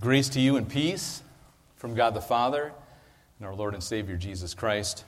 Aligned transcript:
Grace 0.00 0.30
to 0.30 0.40
you 0.40 0.56
and 0.56 0.66
peace 0.66 1.22
from 1.76 1.94
God 1.94 2.14
the 2.14 2.22
Father 2.22 2.72
and 3.38 3.46
our 3.46 3.54
Lord 3.54 3.74
and 3.74 3.82
Savior 3.82 4.16
Jesus 4.16 4.54
Christ. 4.54 5.04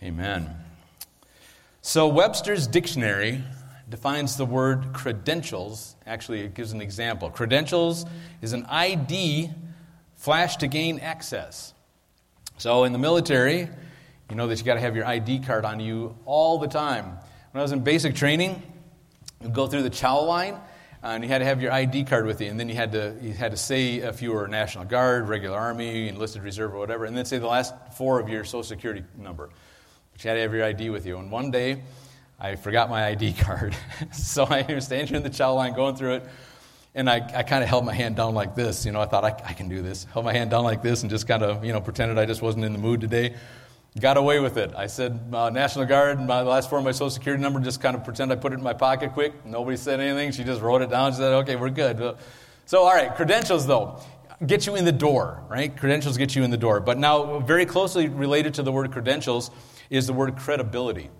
Amen. 0.00 0.48
So, 1.80 2.06
Webster's 2.06 2.68
dictionary 2.68 3.42
defines 3.88 4.36
the 4.36 4.46
word 4.46 4.92
credentials. 4.92 5.96
Actually, 6.06 6.42
it 6.42 6.54
gives 6.54 6.70
an 6.70 6.80
example. 6.80 7.30
Credentials 7.30 8.06
is 8.42 8.52
an 8.52 8.64
ID 8.66 9.50
flashed 10.14 10.60
to 10.60 10.68
gain 10.68 11.00
access. 11.00 11.74
So, 12.58 12.84
in 12.84 12.92
the 12.92 13.00
military, 13.00 13.68
you 14.30 14.36
know 14.36 14.46
that 14.46 14.56
you 14.56 14.64
got 14.64 14.74
to 14.74 14.80
have 14.80 14.94
your 14.94 15.04
ID 15.04 15.40
card 15.40 15.64
on 15.64 15.80
you 15.80 16.16
all 16.26 16.60
the 16.60 16.68
time. 16.68 17.06
When 17.50 17.58
I 17.58 17.62
was 17.62 17.72
in 17.72 17.80
basic 17.80 18.14
training, 18.14 18.62
you 19.42 19.48
go 19.48 19.66
through 19.66 19.82
the 19.82 19.90
chow 19.90 20.20
line 20.20 20.60
Uh, 21.02 21.08
and 21.08 21.24
you 21.24 21.28
had 21.28 21.38
to 21.38 21.44
have 21.44 21.60
your 21.60 21.72
ID 21.72 22.04
card 22.04 22.26
with 22.26 22.40
you, 22.40 22.48
and 22.48 22.60
then 22.60 22.68
you 22.68 22.76
had 22.76 22.92
to 22.92 23.16
you 23.20 23.32
had 23.32 23.50
to 23.50 23.56
say 23.56 23.96
if 23.96 24.22
you 24.22 24.32
were 24.32 24.46
National 24.46 24.84
Guard, 24.84 25.28
regular 25.28 25.58
Army, 25.58 26.06
enlisted 26.06 26.42
reserve, 26.42 26.74
or 26.74 26.78
whatever, 26.78 27.06
and 27.06 27.16
then 27.16 27.24
say 27.24 27.38
the 27.38 27.46
last 27.48 27.74
four 27.96 28.20
of 28.20 28.28
your 28.28 28.44
Social 28.44 28.62
Security 28.62 29.02
number. 29.18 29.50
But 30.12 30.22
you 30.22 30.28
had 30.28 30.34
to 30.34 30.42
have 30.42 30.54
your 30.54 30.64
ID 30.64 30.90
with 30.90 31.04
you. 31.04 31.18
And 31.18 31.28
one 31.28 31.50
day, 31.50 31.82
I 32.38 32.54
forgot 32.54 32.88
my 32.88 33.06
ID 33.06 33.32
card, 33.40 33.74
so 34.12 34.44
I 34.44 34.64
was 34.72 34.84
standing 34.84 35.16
in 35.16 35.22
the 35.24 35.30
chow 35.30 35.54
line 35.54 35.74
going 35.74 35.96
through 35.96 36.14
it, 36.14 36.24
and 36.94 37.10
I, 37.10 37.16
I 37.34 37.42
kind 37.42 37.64
of 37.64 37.68
held 37.68 37.84
my 37.84 37.94
hand 37.94 38.14
down 38.14 38.34
like 38.34 38.54
this. 38.54 38.86
You 38.86 38.92
know, 38.92 39.00
I 39.00 39.06
thought 39.06 39.24
I, 39.24 39.34
I 39.44 39.54
can 39.54 39.68
do 39.68 39.82
this. 39.82 40.04
Held 40.04 40.24
my 40.24 40.32
hand 40.32 40.52
down 40.52 40.62
like 40.62 40.82
this, 40.82 41.02
and 41.02 41.10
just 41.10 41.26
kind 41.26 41.42
of 41.42 41.64
you 41.64 41.72
know 41.72 41.80
pretended 41.80 42.16
I 42.16 42.26
just 42.26 42.42
wasn't 42.42 42.64
in 42.64 42.72
the 42.72 42.78
mood 42.78 43.00
today. 43.00 43.34
Got 44.00 44.16
away 44.16 44.40
with 44.40 44.56
it. 44.56 44.72
I 44.74 44.86
said 44.86 45.20
uh, 45.34 45.50
National 45.50 45.84
Guard, 45.84 46.18
my 46.18 46.40
last 46.40 46.70
four 46.70 46.78
of 46.78 46.84
my 46.84 46.92
Social 46.92 47.10
Security 47.10 47.42
number, 47.42 47.60
just 47.60 47.82
kind 47.82 47.94
of 47.94 48.02
pretend 48.02 48.32
I 48.32 48.36
put 48.36 48.54
it 48.54 48.56
in 48.56 48.62
my 48.62 48.72
pocket 48.72 49.12
quick. 49.12 49.44
Nobody 49.44 49.76
said 49.76 50.00
anything. 50.00 50.32
She 50.32 50.44
just 50.44 50.62
wrote 50.62 50.80
it 50.80 50.88
down. 50.88 51.12
She 51.12 51.18
said, 51.18 51.34
okay, 51.34 51.56
we're 51.56 51.68
good. 51.68 52.16
So, 52.64 52.84
all 52.84 52.94
right, 52.94 53.14
credentials, 53.14 53.66
though, 53.66 54.00
get 54.46 54.66
you 54.66 54.76
in 54.76 54.86
the 54.86 54.92
door, 54.92 55.44
right? 55.50 55.76
Credentials 55.76 56.16
get 56.16 56.34
you 56.34 56.42
in 56.42 56.50
the 56.50 56.56
door. 56.56 56.80
But 56.80 56.96
now, 56.96 57.40
very 57.40 57.66
closely 57.66 58.08
related 58.08 58.54
to 58.54 58.62
the 58.62 58.72
word 58.72 58.90
credentials 58.92 59.50
is 59.90 60.06
the 60.06 60.14
word 60.14 60.36
credibility. 60.36 61.10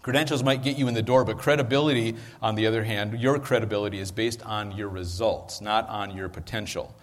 Credentials 0.00 0.42
might 0.42 0.62
get 0.62 0.78
you 0.78 0.88
in 0.88 0.94
the 0.94 1.02
door, 1.02 1.26
but 1.26 1.36
credibility, 1.36 2.16
on 2.40 2.54
the 2.54 2.66
other 2.66 2.84
hand, 2.84 3.20
your 3.20 3.38
credibility 3.38 3.98
is 3.98 4.10
based 4.10 4.40
on 4.46 4.72
your 4.72 4.88
results, 4.88 5.60
not 5.60 5.86
on 5.90 6.16
your 6.16 6.30
potential. 6.30 6.94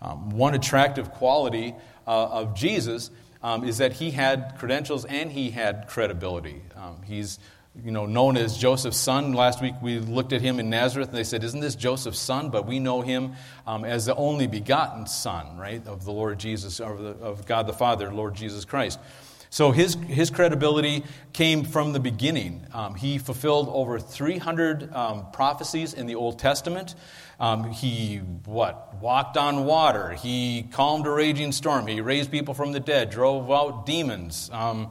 Um, 0.00 0.30
one 0.30 0.54
attractive 0.54 1.10
quality 1.10 1.74
uh, 2.06 2.26
of 2.26 2.54
Jesus 2.54 3.10
um, 3.42 3.64
is 3.64 3.78
that 3.78 3.94
he 3.94 4.10
had 4.10 4.54
credentials 4.58 5.04
and 5.04 5.32
he 5.32 5.50
had 5.50 5.88
credibility. 5.88 6.62
Um, 6.76 7.02
he's 7.04 7.38
you 7.82 7.90
know, 7.90 8.04
known 8.04 8.36
as 8.36 8.58
Joseph's 8.58 8.98
son. 8.98 9.32
Last 9.32 9.62
week 9.62 9.74
we 9.80 9.98
looked 9.98 10.32
at 10.32 10.42
him 10.42 10.60
in 10.60 10.68
Nazareth 10.68 11.08
and 11.08 11.16
they 11.16 11.24
said, 11.24 11.42
Isn't 11.42 11.60
this 11.60 11.74
Joseph's 11.74 12.18
son? 12.18 12.50
But 12.50 12.66
we 12.66 12.78
know 12.78 13.00
him 13.00 13.32
um, 13.66 13.84
as 13.84 14.04
the 14.06 14.14
only 14.14 14.46
begotten 14.46 15.06
son, 15.06 15.56
right, 15.56 15.86
of 15.86 16.04
the 16.04 16.12
Lord 16.12 16.38
Jesus, 16.38 16.80
of, 16.80 16.98
the, 16.98 17.10
of 17.24 17.46
God 17.46 17.66
the 17.66 17.72
Father, 17.72 18.12
Lord 18.12 18.34
Jesus 18.34 18.64
Christ. 18.64 18.98
So 19.52 19.70
his, 19.70 19.98
his 20.08 20.30
credibility 20.30 21.04
came 21.34 21.62
from 21.62 21.92
the 21.92 22.00
beginning. 22.00 22.66
Um, 22.72 22.94
he 22.94 23.18
fulfilled 23.18 23.68
over 23.70 24.00
300 24.00 24.90
um, 24.94 25.30
prophecies 25.30 25.92
in 25.92 26.06
the 26.06 26.14
Old 26.14 26.38
Testament. 26.38 26.94
Um, 27.38 27.70
he, 27.70 28.16
what, 28.46 28.94
walked 29.02 29.36
on 29.36 29.66
water. 29.66 30.12
He 30.14 30.68
calmed 30.72 31.06
a 31.06 31.10
raging 31.10 31.52
storm. 31.52 31.86
He 31.86 32.00
raised 32.00 32.30
people 32.30 32.54
from 32.54 32.72
the 32.72 32.80
dead, 32.80 33.10
drove 33.10 33.50
out 33.50 33.84
demons, 33.84 34.48
um, 34.54 34.90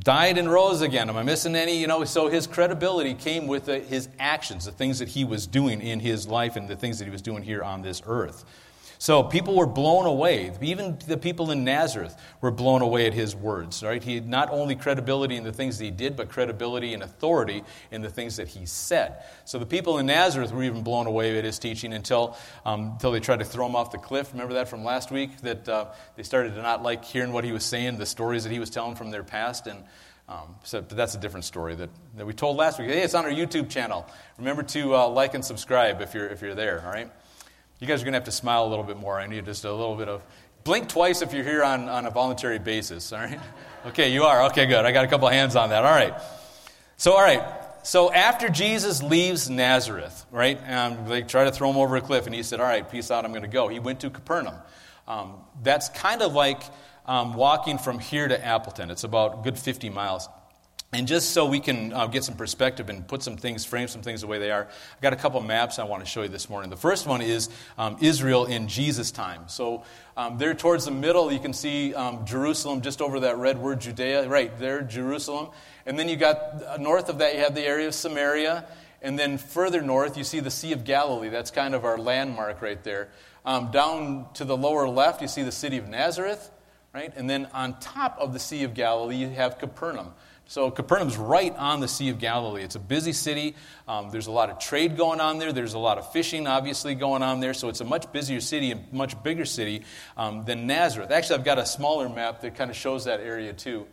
died 0.00 0.36
and 0.36 0.50
rose 0.50 0.82
again. 0.82 1.08
Am 1.08 1.16
I 1.16 1.22
missing 1.22 1.54
any? 1.54 1.78
You 1.78 1.86
know, 1.86 2.02
so 2.02 2.26
his 2.26 2.48
credibility 2.48 3.14
came 3.14 3.46
with 3.46 3.66
the, 3.66 3.78
his 3.78 4.08
actions, 4.18 4.64
the 4.64 4.72
things 4.72 4.98
that 4.98 5.10
he 5.10 5.22
was 5.24 5.46
doing 5.46 5.80
in 5.80 6.00
his 6.00 6.26
life 6.26 6.56
and 6.56 6.66
the 6.66 6.74
things 6.74 6.98
that 6.98 7.04
he 7.04 7.12
was 7.12 7.22
doing 7.22 7.44
here 7.44 7.62
on 7.62 7.82
this 7.82 8.02
earth. 8.04 8.44
So 8.98 9.22
people 9.22 9.54
were 9.54 9.66
blown 9.66 10.06
away. 10.06 10.52
Even 10.60 10.98
the 11.06 11.16
people 11.16 11.50
in 11.50 11.64
Nazareth 11.64 12.16
were 12.40 12.50
blown 12.50 12.82
away 12.82 13.06
at 13.06 13.14
his 13.14 13.36
words. 13.36 13.82
Right? 13.82 14.02
He 14.02 14.16
had 14.16 14.28
not 14.28 14.50
only 14.50 14.74
credibility 14.74 15.36
in 15.36 15.44
the 15.44 15.52
things 15.52 15.78
that 15.78 15.84
he 15.84 15.90
did, 15.90 16.16
but 16.16 16.28
credibility 16.28 16.94
and 16.94 17.02
authority 17.02 17.62
in 17.90 18.02
the 18.02 18.10
things 18.10 18.36
that 18.36 18.48
he 18.48 18.66
said. 18.66 19.24
So 19.44 19.58
the 19.58 19.66
people 19.66 19.98
in 19.98 20.06
Nazareth 20.06 20.52
were 20.52 20.62
even 20.62 20.82
blown 20.82 21.06
away 21.06 21.38
at 21.38 21.44
his 21.44 21.58
teaching 21.58 21.92
until, 21.92 22.36
um, 22.64 22.92
until 22.92 23.12
they 23.12 23.20
tried 23.20 23.40
to 23.40 23.44
throw 23.44 23.66
him 23.66 23.76
off 23.76 23.90
the 23.90 23.98
cliff. 23.98 24.32
Remember 24.32 24.54
that 24.54 24.68
from 24.68 24.84
last 24.84 25.10
week? 25.10 25.40
That 25.42 25.68
uh, 25.68 25.86
they 26.16 26.22
started 26.22 26.54
to 26.54 26.62
not 26.62 26.82
like 26.82 27.04
hearing 27.04 27.32
what 27.32 27.44
he 27.44 27.52
was 27.52 27.64
saying, 27.64 27.98
the 27.98 28.06
stories 28.06 28.44
that 28.44 28.52
he 28.52 28.58
was 28.58 28.70
telling 28.70 28.96
from 28.96 29.10
their 29.10 29.24
past, 29.24 29.66
and 29.66 29.84
um, 30.28 30.56
so, 30.64 30.82
but 30.82 30.96
that's 30.96 31.14
a 31.14 31.20
different 31.20 31.44
story 31.44 31.76
that, 31.76 31.90
that 32.16 32.26
we 32.26 32.32
told 32.32 32.56
last 32.56 32.80
week. 32.80 32.88
Hey, 32.88 33.02
it's 33.02 33.14
on 33.14 33.24
our 33.24 33.30
YouTube 33.30 33.70
channel. 33.70 34.04
Remember 34.38 34.64
to 34.64 34.96
uh, 34.96 35.08
like 35.08 35.34
and 35.34 35.44
subscribe 35.44 36.00
if 36.00 36.14
you're 36.14 36.26
if 36.26 36.42
you're 36.42 36.54
there. 36.54 36.82
All 36.84 36.90
right. 36.90 37.10
You 37.78 37.86
guys 37.86 38.00
are 38.00 38.04
going 38.04 38.14
to 38.14 38.18
have 38.18 38.24
to 38.24 38.32
smile 38.32 38.66
a 38.66 38.68
little 38.68 38.84
bit 38.84 38.96
more. 38.96 39.20
I 39.20 39.26
need 39.26 39.44
just 39.44 39.64
a 39.64 39.70
little 39.70 39.96
bit 39.96 40.08
of. 40.08 40.22
Blink 40.64 40.88
twice 40.88 41.22
if 41.22 41.32
you're 41.32 41.44
here 41.44 41.62
on, 41.62 41.88
on 41.88 42.06
a 42.06 42.10
voluntary 42.10 42.58
basis, 42.58 43.12
all 43.12 43.20
right? 43.20 43.40
Okay, 43.86 44.12
you 44.12 44.24
are. 44.24 44.46
Okay, 44.46 44.66
good. 44.66 44.84
I 44.84 44.90
got 44.90 45.04
a 45.04 45.08
couple 45.08 45.28
hands 45.28 45.54
on 45.54 45.68
that. 45.68 45.84
All 45.84 45.94
right. 45.94 46.12
So, 46.96 47.12
all 47.12 47.22
right. 47.22 47.40
So, 47.84 48.12
after 48.12 48.48
Jesus 48.48 49.00
leaves 49.00 49.48
Nazareth, 49.48 50.26
right, 50.32 50.58
and 50.66 51.06
they 51.06 51.22
try 51.22 51.44
to 51.44 51.52
throw 51.52 51.70
him 51.70 51.76
over 51.76 51.94
a 51.94 52.00
cliff, 52.00 52.26
and 52.26 52.34
he 52.34 52.42
said, 52.42 52.58
All 52.58 52.66
right, 52.66 52.90
peace 52.90 53.12
out, 53.12 53.24
I'm 53.24 53.30
going 53.30 53.42
to 53.42 53.48
go. 53.48 53.68
He 53.68 53.78
went 53.78 54.00
to 54.00 54.10
Capernaum. 54.10 54.56
Um, 55.06 55.34
that's 55.62 55.88
kind 55.90 56.20
of 56.20 56.32
like 56.32 56.62
um, 57.06 57.34
walking 57.34 57.78
from 57.78 58.00
here 58.00 58.26
to 58.26 58.44
Appleton. 58.44 58.90
It's 58.90 59.04
about 59.04 59.44
good 59.44 59.56
50 59.56 59.88
miles. 59.90 60.28
And 60.92 61.08
just 61.08 61.30
so 61.30 61.46
we 61.46 61.58
can 61.58 61.92
uh, 61.92 62.06
get 62.06 62.22
some 62.22 62.36
perspective 62.36 62.88
and 62.88 63.06
put 63.06 63.22
some 63.22 63.36
things, 63.36 63.64
frame 63.64 63.88
some 63.88 64.02
things 64.02 64.20
the 64.20 64.28
way 64.28 64.38
they 64.38 64.52
are, 64.52 64.68
I've 64.94 65.02
got 65.02 65.12
a 65.12 65.16
couple 65.16 65.40
maps 65.42 65.78
I 65.78 65.84
want 65.84 66.04
to 66.04 66.08
show 66.08 66.22
you 66.22 66.28
this 66.28 66.48
morning. 66.48 66.70
The 66.70 66.76
first 66.76 67.06
one 67.06 67.20
is 67.20 67.50
um, 67.76 67.96
Israel 68.00 68.46
in 68.46 68.68
Jesus' 68.68 69.10
time. 69.10 69.48
So 69.48 69.82
um, 70.16 70.38
there 70.38 70.54
towards 70.54 70.84
the 70.84 70.92
middle, 70.92 71.32
you 71.32 71.40
can 71.40 71.52
see 71.52 71.92
um, 71.92 72.24
Jerusalem, 72.24 72.82
just 72.82 73.02
over 73.02 73.20
that 73.20 73.36
red 73.36 73.58
word, 73.58 73.80
Judea. 73.80 74.28
Right 74.28 74.56
there, 74.60 74.80
Jerusalem. 74.80 75.48
And 75.86 75.98
then 75.98 76.08
you 76.08 76.16
got 76.16 76.62
uh, 76.62 76.76
north 76.78 77.08
of 77.08 77.18
that, 77.18 77.34
you 77.34 77.40
have 77.40 77.54
the 77.54 77.66
area 77.66 77.88
of 77.88 77.94
Samaria. 77.94 78.64
And 79.02 79.18
then 79.18 79.38
further 79.38 79.82
north, 79.82 80.16
you 80.16 80.24
see 80.24 80.40
the 80.40 80.50
Sea 80.50 80.72
of 80.72 80.84
Galilee. 80.84 81.28
That's 81.28 81.50
kind 81.50 81.74
of 81.74 81.84
our 81.84 81.98
landmark 81.98 82.62
right 82.62 82.82
there. 82.82 83.08
Um, 83.44 83.70
down 83.70 84.26
to 84.34 84.44
the 84.44 84.56
lower 84.56 84.88
left, 84.88 85.20
you 85.20 85.28
see 85.28 85.42
the 85.42 85.52
city 85.52 85.78
of 85.78 85.88
Nazareth. 85.88 86.50
Right? 86.94 87.12
And 87.14 87.28
then 87.28 87.46
on 87.52 87.78
top 87.80 88.16
of 88.18 88.32
the 88.32 88.38
Sea 88.38 88.62
of 88.62 88.72
Galilee, 88.72 89.16
you 89.16 89.28
have 89.30 89.58
Capernaum. 89.58 90.14
So 90.48 90.70
Capernaum's 90.70 91.16
right 91.16 91.54
on 91.56 91.80
the 91.80 91.88
Sea 91.88 92.08
of 92.08 92.20
Galilee. 92.20 92.62
It's 92.62 92.76
a 92.76 92.80
busy 92.80 93.12
city. 93.12 93.56
Um, 93.88 94.10
there's 94.10 94.28
a 94.28 94.30
lot 94.30 94.48
of 94.48 94.60
trade 94.60 94.96
going 94.96 95.20
on 95.20 95.38
there. 95.38 95.52
There's 95.52 95.74
a 95.74 95.78
lot 95.78 95.98
of 95.98 96.12
fishing, 96.12 96.46
obviously, 96.46 96.94
going 96.94 97.22
on 97.22 97.40
there. 97.40 97.52
So 97.52 97.68
it's 97.68 97.80
a 97.80 97.84
much 97.84 98.12
busier 98.12 98.40
city 98.40 98.70
and 98.70 98.92
much 98.92 99.20
bigger 99.24 99.44
city 99.44 99.82
um, 100.16 100.44
than 100.44 100.68
Nazareth. 100.68 101.10
Actually, 101.10 101.40
I've 101.40 101.44
got 101.44 101.58
a 101.58 101.66
smaller 101.66 102.08
map 102.08 102.42
that 102.42 102.54
kind 102.54 102.70
of 102.70 102.76
shows 102.76 103.06
that 103.06 103.18
area 103.20 103.52
too. 103.52 103.86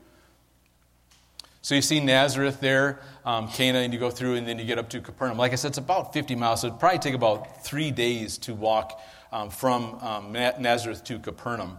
So 1.64 1.74
you 1.74 1.82
see 1.82 2.00
Nazareth 2.00 2.60
there, 2.60 3.00
um, 3.26 3.48
Cana, 3.48 3.80
and 3.80 3.92
you 3.92 4.00
go 4.00 4.12
through, 4.12 4.36
and 4.36 4.46
then 4.46 4.60
you 4.60 4.66
get 4.66 4.78
up 4.78 4.90
to 4.90 5.02
Capernaum. 5.02 5.38
Like 5.38 5.54
I 5.54 5.56
said, 5.56 5.70
it's 5.70 5.78
about 5.80 6.14
50 6.14 6.36
miles. 6.36 6.62
So 6.62 6.68
it'd 6.68 6.80
probably 6.80 7.00
take 7.00 7.16
about 7.16 7.64
three 7.64 7.90
days 7.90 8.38
to 8.40 8.54
walk 8.54 9.02
um, 9.32 9.50
from 9.50 9.96
um, 10.02 10.34
Nazareth 10.34 11.04
to 11.06 11.18
Capernaum. 11.18 11.78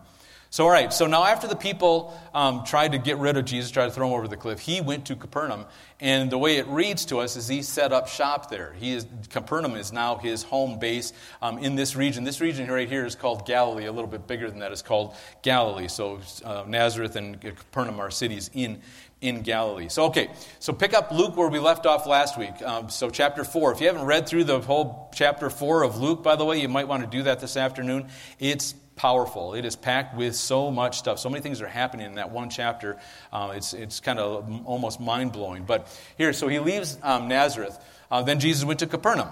So, 0.54 0.66
all 0.66 0.70
right, 0.70 0.92
so 0.92 1.08
now 1.08 1.24
after 1.24 1.48
the 1.48 1.56
people 1.56 2.16
um, 2.32 2.62
tried 2.62 2.92
to 2.92 2.98
get 2.98 3.18
rid 3.18 3.36
of 3.36 3.44
Jesus, 3.44 3.72
tried 3.72 3.86
to 3.86 3.90
throw 3.90 4.06
him 4.06 4.12
over 4.12 4.28
the 4.28 4.36
cliff, 4.36 4.60
he 4.60 4.80
went 4.80 5.06
to 5.06 5.16
Capernaum. 5.16 5.66
And 5.98 6.30
the 6.30 6.38
way 6.38 6.58
it 6.58 6.68
reads 6.68 7.06
to 7.06 7.18
us 7.18 7.34
is 7.34 7.48
he 7.48 7.60
set 7.60 7.92
up 7.92 8.06
shop 8.06 8.50
there. 8.50 8.72
He 8.78 8.92
is, 8.92 9.04
Capernaum 9.30 9.74
is 9.74 9.92
now 9.92 10.14
his 10.14 10.44
home 10.44 10.78
base 10.78 11.12
um, 11.42 11.58
in 11.58 11.74
this 11.74 11.96
region. 11.96 12.22
This 12.22 12.40
region 12.40 12.70
right 12.70 12.88
here 12.88 13.04
is 13.04 13.16
called 13.16 13.46
Galilee. 13.46 13.86
A 13.86 13.90
little 13.90 14.08
bit 14.08 14.28
bigger 14.28 14.48
than 14.48 14.60
that 14.60 14.70
is 14.70 14.80
called 14.80 15.16
Galilee. 15.42 15.88
So, 15.88 16.20
uh, 16.44 16.62
Nazareth 16.68 17.16
and 17.16 17.40
Capernaum 17.40 17.98
are 17.98 18.12
cities 18.12 18.48
in, 18.54 18.80
in 19.20 19.42
Galilee. 19.42 19.88
So, 19.88 20.04
okay, 20.04 20.30
so 20.60 20.72
pick 20.72 20.94
up 20.94 21.10
Luke 21.10 21.36
where 21.36 21.48
we 21.48 21.58
left 21.58 21.84
off 21.84 22.06
last 22.06 22.38
week. 22.38 22.62
Um, 22.62 22.90
so, 22.90 23.10
chapter 23.10 23.42
4. 23.42 23.72
If 23.72 23.80
you 23.80 23.88
haven't 23.88 24.04
read 24.04 24.28
through 24.28 24.44
the 24.44 24.60
whole 24.60 25.10
chapter 25.16 25.50
4 25.50 25.82
of 25.82 25.98
Luke, 25.98 26.22
by 26.22 26.36
the 26.36 26.44
way, 26.44 26.60
you 26.60 26.68
might 26.68 26.86
want 26.86 27.02
to 27.02 27.10
do 27.10 27.24
that 27.24 27.40
this 27.40 27.56
afternoon. 27.56 28.06
It's 28.38 28.76
powerful. 28.96 29.54
It 29.54 29.64
is 29.64 29.76
packed 29.76 30.16
with 30.16 30.34
so 30.36 30.70
much 30.70 30.98
stuff. 30.98 31.18
So 31.18 31.28
many 31.28 31.42
things 31.42 31.60
are 31.60 31.68
happening 31.68 32.06
in 32.06 32.14
that 32.14 32.30
one 32.30 32.50
chapter. 32.50 32.98
Uh, 33.32 33.52
it's 33.56 33.74
it's 33.74 34.00
kind 34.00 34.18
of 34.18 34.66
almost 34.66 35.00
mind 35.00 35.32
blowing. 35.32 35.64
But 35.64 35.88
here, 36.16 36.32
so 36.32 36.48
he 36.48 36.58
leaves 36.58 36.98
um, 37.02 37.28
Nazareth. 37.28 37.78
Uh, 38.10 38.22
then 38.22 38.40
Jesus 38.40 38.64
went 38.64 38.80
to 38.80 38.86
Capernaum, 38.86 39.28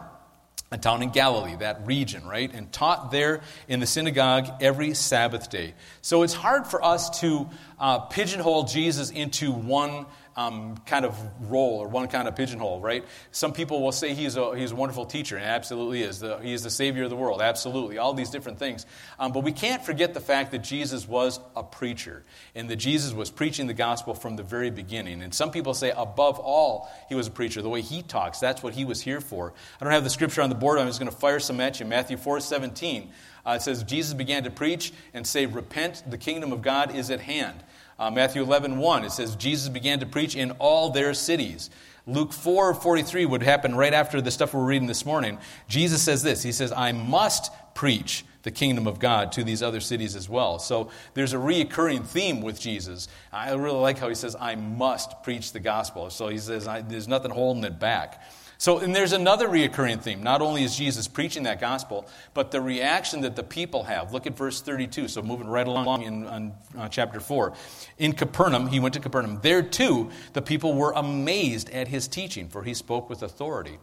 a 0.71 0.79
town 0.79 1.03
in 1.03 1.11
Galilee, 1.11 1.57
that 1.57 1.87
region, 1.87 2.27
right? 2.27 2.53
And 2.53 2.73
taught 2.73 3.11
there 3.11 3.43
in 3.69 3.81
the 3.81 3.87
synagogue 3.87 4.49
every 4.61 4.95
Sabbath 4.95 5.51
day. 5.51 5.75
So 6.01 6.23
it's 6.23 6.35
hard 6.35 6.67
for 6.67 6.85
us 6.85 7.21
to 7.21 7.49
uh, 7.79 8.01
pigeonhole 8.01 8.65
Jesus 8.65 9.11
into 9.11 9.53
one 9.53 10.07
um, 10.37 10.77
kind 10.87 11.05
of 11.05 11.17
role 11.51 11.79
or 11.79 11.89
one 11.89 12.09
kind 12.09 12.27
of 12.27 12.37
pigeonhole, 12.37 12.81
right? 12.81 13.05
Some 13.31 13.53
people 13.53 13.83
will 13.83 13.93
say 13.93 14.15
he's 14.15 14.37
a, 14.37 14.57
he's 14.57 14.73
a 14.73 14.77
wonderful 14.77 15.05
teacher, 15.05 15.37
and 15.37 15.45
absolutely 15.45 16.03
is. 16.03 16.21
The, 16.21 16.39
he 16.39 16.53
is 16.53 16.63
the 16.63 16.71
Savior 16.71 17.05
of 17.05 17.11
the 17.11 17.17
world, 17.17 17.43
absolutely. 17.43 17.99
All 17.99 18.15
these 18.15 18.31
different 18.31 18.59
things. 18.59 18.87
Um, 19.19 19.33
but 19.33 19.45
we 19.45 19.53
can't 19.53 19.85
forget 19.85 20.15
the 20.15 20.21
fact 20.21 20.53
that 20.53 20.61
Jesus 20.61 21.07
was 21.07 21.39
a 21.55 21.63
preacher, 21.63 22.23
and 22.55 22.69
that 22.71 22.77
Jesus 22.77 23.13
was 23.13 23.31
preaching 23.31 23.67
the 23.67 23.75
gospel 23.75 24.15
from 24.15 24.37
the 24.37 24.43
very 24.43 24.71
beginning. 24.71 25.23
And 25.23 25.35
some 25.35 25.51
people 25.51 25.75
say, 25.75 25.91
above 25.91 26.39
all, 26.39 26.91
he 27.09 27.15
was 27.15 27.27
a 27.27 27.31
preacher. 27.31 27.61
The 27.63 27.69
way 27.69 27.83
he 27.83 28.03
talks, 28.03 28.39
that's 28.39 28.63
what 28.63 28.73
he 28.75 28.85
was 28.85 29.01
here 29.01 29.21
for. 29.21 29.53
I 29.81 29.85
don't 29.85 29.93
have 29.93 30.05
the 30.05 30.11
scripture 30.11 30.43
on 30.43 30.49
the 30.49 30.55
board. 30.55 30.79
I'm 30.79 30.87
just 30.87 30.99
going 30.99 31.11
to 31.11 31.17
fire 31.17 31.41
some 31.41 31.61
at 31.61 31.81
you. 31.81 31.87
Matthew 31.87 32.17
4 32.17 32.41
17. 32.41 33.11
Uh, 33.45 33.55
it 33.57 33.63
says, 33.63 33.83
Jesus 33.83 34.15
began 34.15 34.45
to 34.45 34.51
preach 34.51 34.93
and 35.13 35.27
say, 35.27 35.47
Repent, 35.47 36.05
the 36.09 36.19
kingdom 36.19 36.53
of 36.53 36.63
God 36.63 36.95
is 36.95 37.11
at 37.11 37.21
hand. 37.21 37.63
Uh, 38.03 38.11
Matthew 38.11 38.43
11, 38.43 38.79
1, 38.79 39.05
it 39.05 39.13
says, 39.13 39.37
Jesus 39.37 39.69
began 39.69 40.01
to 40.01 40.07
preach 40.07 40.35
in 40.35 40.51
all 40.59 40.91
their 40.91 41.15
cities. 41.15 41.71
Luke 42.05 42.33
4, 42.33 42.75
43 42.75 43.27
would 43.27 43.45
happen 43.45 43.77
right 43.77 43.95
after 43.95 44.21
the 44.21 44.33
stuff 44.33 44.55
we're 44.55 44.65
reading 44.65 44.89
this 44.89 45.07
morning. 45.07 45.39
Jesus 45.69 46.03
says 46.03 46.25
this 46.25 46.43
He 46.43 46.51
says, 46.51 46.73
I 46.73 46.91
must 46.91 47.53
preach 47.77 48.25
the 48.43 48.51
kingdom 48.51 48.89
of 48.89 48.99
God 48.99 49.31
to 49.33 49.45
these 49.45 49.63
other 49.63 49.79
cities 49.79 50.17
as 50.17 50.29
well. 50.29 50.59
So 50.59 50.91
there's 51.15 51.33
a 51.33 51.37
reoccurring 51.37 52.05
theme 52.05 52.41
with 52.41 52.59
Jesus. 52.59 53.07
I 53.33 53.53
really 53.53 53.79
like 53.79 54.01
how 54.01 54.09
he 54.09 54.17
says, 54.17 54.35
I 54.35 54.57
must 54.57 55.23
preach 55.23 55.53
the 55.53 55.61
gospel. 55.61 56.11
So 56.11 56.27
he 56.27 56.39
says, 56.39 56.65
there's 56.89 57.07
nothing 57.07 57.31
holding 57.31 57.63
it 57.63 57.79
back. 57.79 58.21
So, 58.63 58.79
and 58.79 58.95
there's 58.95 59.11
another 59.11 59.49
reoccurring 59.49 60.03
theme. 60.03 60.23
Not 60.23 60.41
only 60.41 60.63
is 60.63 60.77
Jesus 60.77 61.09
preaching 61.09 61.43
that 61.43 61.61
gospel, 61.61 62.07
but 62.33 62.53
the 62.53 62.61
reaction 62.61 63.23
that 63.23 63.35
the 63.35 63.43
people 63.43 63.83
have. 63.83 64.13
Look 64.13 64.25
at 64.29 64.37
verse 64.37 64.61
32. 64.61 65.09
So, 65.09 65.21
moving 65.21 65.49
right 65.49 65.67
along 65.67 66.03
in, 66.03 66.25
in 66.29 66.53
uh, 66.79 66.89
chapter 66.89 67.19
4. 67.19 67.55
In 67.99 68.13
Capernaum, 68.13 68.69
he 68.69 68.79
went 68.79 68.95
to 68.95 69.01
Capernaum. 69.01 69.41
There, 69.43 69.65
too, 69.65 70.13
the 70.33 70.43
people 70.43 70.75
were 70.75 70.93
amazed 70.93 71.71
at 71.71 71.89
his 71.89 72.07
teaching, 72.07 72.49
for 72.49 72.63
he 72.63 72.73
spoke 72.73 73.11
with 73.11 73.25
authority. 73.25 73.81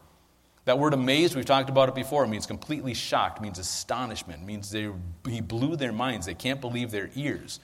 That 0.64 0.80
word 0.80 0.94
amazed, 0.94 1.36
we've 1.36 1.44
talked 1.44 1.70
about 1.70 1.90
it 1.90 1.96
before, 1.96 2.26
means 2.26 2.46
completely 2.46 2.94
shocked, 2.94 3.42
means 3.42 3.60
astonishment, 3.60 4.46
means 4.46 4.72
they, 4.72 4.90
he 5.28 5.42
blew 5.42 5.76
their 5.76 5.92
minds. 5.92 6.26
They 6.26 6.36
can't 6.36 6.62
believe 6.62 6.92
their 6.92 7.10
ears. 7.16 7.60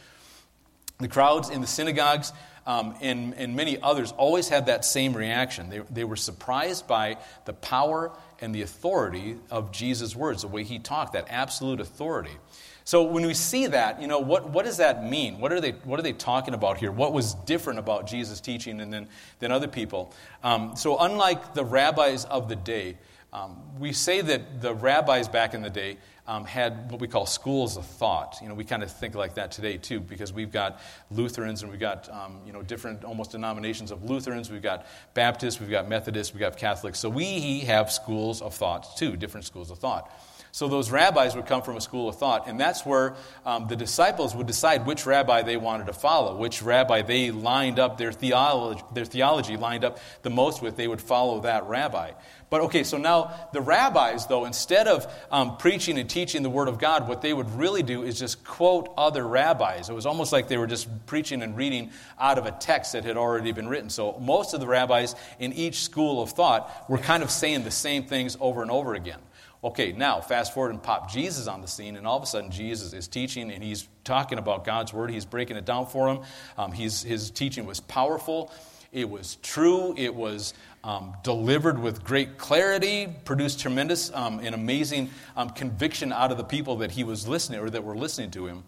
The 1.00 1.08
crowds 1.08 1.50
in 1.50 1.62
the 1.62 1.68
synagogues 1.68 2.34
um, 2.66 2.96
and, 3.02 3.34
and 3.36 3.56
many 3.56 3.80
others 3.82 4.12
always 4.14 4.50
had 4.50 4.66
that 4.66 4.86
same 4.86 5.14
reaction. 5.14 5.70
They, 5.70 5.80
they 5.90 6.04
were 6.04 6.16
surprised 6.16 6.88
by 6.88 7.18
the 7.46 7.54
power 7.54 8.12
and 8.42 8.54
the 8.54 8.64
authority 8.64 9.38
of 9.52 9.72
Jesus' 9.72 10.16
words, 10.16 10.42
the 10.42 10.48
way 10.48 10.64
he 10.64 10.80
talked, 10.80 11.14
that 11.14 11.28
absolute 11.30 11.80
authority. 11.80 12.38
So 12.84 13.04
when 13.04 13.26
we 13.26 13.34
see 13.34 13.66
that, 13.68 14.00
you 14.00 14.08
know, 14.08 14.20
what, 14.20 14.50
what 14.52 14.66
does 14.66 14.78
that 14.78 15.04
mean? 15.04 15.40
What 15.40 15.52
are, 15.52 15.60
they, 15.60 15.72
what 15.72 16.00
are 16.00 16.04
they 16.04 16.14
talking 16.14 16.54
about 16.54 16.78
here? 16.78 16.92
What 16.92 17.14
was 17.14 17.34
different 17.34 17.80
about 17.80 18.06
Jesus' 18.06 18.40
teaching 18.40 18.80
and 18.80 18.94
than, 18.94 19.08
than 19.40 19.52
other 19.52 19.68
people? 19.68 20.14
Um, 20.44 20.76
so 20.76 21.00
unlike 21.00 21.56
the 21.56 21.66
rabbis 21.66 22.26
of 22.26 22.48
the 22.48 22.56
day, 22.56 22.98
um, 23.36 23.58
we 23.80 23.92
say 23.92 24.22
that 24.22 24.62
the 24.62 24.74
rabbis 24.74 25.28
back 25.28 25.54
in 25.54 25.62
the 25.62 25.70
day 25.70 25.98
um, 26.26 26.46
had 26.46 26.90
what 26.90 27.02
we 27.02 27.08
call 27.08 27.26
schools 27.26 27.76
of 27.76 27.86
thought. 27.86 28.38
You 28.42 28.48
know, 28.48 28.56
we 28.56 28.64
kind 28.64 28.82
of 28.82 28.90
think 28.90 29.14
like 29.14 29.36
that 29.36 29.52
today 29.52 29.78
too, 29.78 30.00
because 30.00 30.32
we've 30.32 30.52
got 30.52 30.80
Lutherans 31.12 31.62
and 31.62 31.70
we've 31.70 31.80
got 31.80 32.10
um, 32.10 32.40
you 32.46 32.54
know 32.54 32.62
different 32.62 33.04
almost 33.04 33.32
denominations 33.32 33.92
of 33.92 34.04
Lutherans. 34.10 34.50
We've 34.50 34.62
got 34.62 34.86
Baptists, 35.14 35.60
we've 35.60 35.70
got 35.70 35.90
Methodists, 35.90 36.34
we've 36.34 36.40
got 36.40 36.58
Catholics. 36.58 36.98
So 37.00 37.10
we 37.10 37.60
have 37.62 37.92
schools 37.92 38.42
of 38.42 38.56
thought 38.56 38.98
too, 38.98 39.18
different 39.18 39.46
schools 39.46 39.70
of 39.70 39.80
thought. 39.80 40.10
So 40.56 40.70
those 40.70 40.90
rabbis 40.90 41.36
would 41.36 41.48
come 41.48 41.64
from 41.64 41.76
a 41.76 41.82
school 41.82 42.08
of 42.08 42.16
thought, 42.16 42.48
and 42.48 42.58
that's 42.58 42.86
where 42.86 43.16
um, 43.46 43.68
the 43.68 43.76
disciples 43.76 44.34
would 44.34 44.48
decide 44.48 44.86
which 44.86 45.06
rabbi 45.06 45.42
they 45.42 45.58
wanted 45.58 45.88
to 45.88 45.92
follow, 45.92 46.38
which 46.38 46.62
rabbi 46.62 47.02
they 47.02 47.30
lined 47.32 47.78
up 47.78 47.98
their 47.98 48.14
theology, 48.14 48.82
their 48.94 49.04
theology 49.04 49.58
lined 49.58 49.84
up 49.84 50.00
the 50.22 50.30
most 50.30 50.62
with. 50.62 50.78
They 50.78 50.88
would 50.88 51.02
follow 51.02 51.42
that 51.42 51.66
rabbi. 51.66 52.12
But 52.50 52.62
okay, 52.62 52.86
so 52.86 52.98
now 52.98 53.50
the 53.52 53.60
rabbis, 53.60 54.28
though, 54.28 54.46
instead 54.46 54.88
of 54.88 55.14
um, 55.30 55.58
preaching 55.58 55.98
and 55.98 56.10
teaching 56.10 56.42
the 56.42 56.50
Word 56.50 56.70
of 56.70 56.80
God, 56.80 57.10
what 57.10 57.22
they 57.22 57.34
would 57.34 57.54
really 57.56 57.84
do 57.84 58.04
is 58.04 58.18
just 58.18 58.46
quote 58.46 58.94
other 58.98 59.28
rabbis. 59.28 59.90
It 59.90 59.94
was 59.94 60.06
almost 60.06 60.32
like 60.32 60.48
they 60.48 60.58
were 60.58 60.68
just 60.68 60.88
preaching 61.06 61.42
and 61.42 61.58
reading 61.58 61.92
out 62.18 62.38
of 62.38 62.46
a 62.46 62.52
text 62.52 62.94
that 62.94 63.04
had 63.04 63.18
already 63.18 63.52
been 63.52 63.68
written. 63.68 63.90
So 63.90 64.18
most 64.22 64.54
of 64.54 64.62
the 64.62 64.68
rabbis 64.68 65.16
in 65.38 65.52
each 65.52 65.84
school 65.84 66.22
of 66.22 66.30
thought 66.30 66.90
were 66.90 66.98
kind 66.98 67.24
of 67.24 67.30
saying 67.30 67.66
the 67.66 67.72
same 67.72 68.06
things 68.06 68.38
over 68.40 68.62
and 68.62 68.72
over 68.72 68.94
again. 68.94 69.20
Okay, 69.64 69.92
now 69.92 70.22
fast 70.22 70.54
forward 70.54 70.72
and 70.72 70.84
pop 70.84 71.10
Jesus 71.10 71.48
on 71.48 71.62
the 71.62 71.68
scene, 71.68 71.96
and 71.96 72.06
all 72.06 72.18
of 72.18 72.24
a 72.24 72.28
sudden 72.28 72.52
Jesus 72.52 72.94
is 72.94 73.08
teaching 73.08 73.52
and 73.52 73.64
he's 73.64 73.88
talking 74.04 74.38
about 74.38 74.64
God's 74.64 74.94
Word. 74.94 75.10
He's 75.10 75.26
breaking 75.26 75.58
it 75.58 75.66
down 75.66 75.88
for 75.88 76.08
him. 76.10 76.20
Um, 76.58 76.72
his 76.72 77.32
teaching 77.32 77.66
was 77.66 77.80
powerful. 77.80 78.52
It 78.92 79.10
was 79.10 79.36
true. 79.44 79.94
It 79.98 80.14
was 80.14 80.54
um, 80.84 81.16
delivered 81.24 81.80
with 81.80 82.04
great 82.04 82.38
clarity, 82.38 83.08
produced 83.26 83.60
tremendous 83.60 84.12
um, 84.14 84.40
and 84.40 84.56
amazing 84.56 85.10
um, 85.36 85.50
conviction 85.50 86.14
out 86.14 86.32
of 86.32 86.38
the 86.38 86.44
people 86.44 86.78
that 86.78 86.92
he 86.92 87.04
was 87.04 87.28
listening 87.28 87.60
or 87.60 87.70
that 87.70 87.84
were 87.84 87.98
listening 87.98 88.32
to 88.32 88.48
him. 88.48 88.64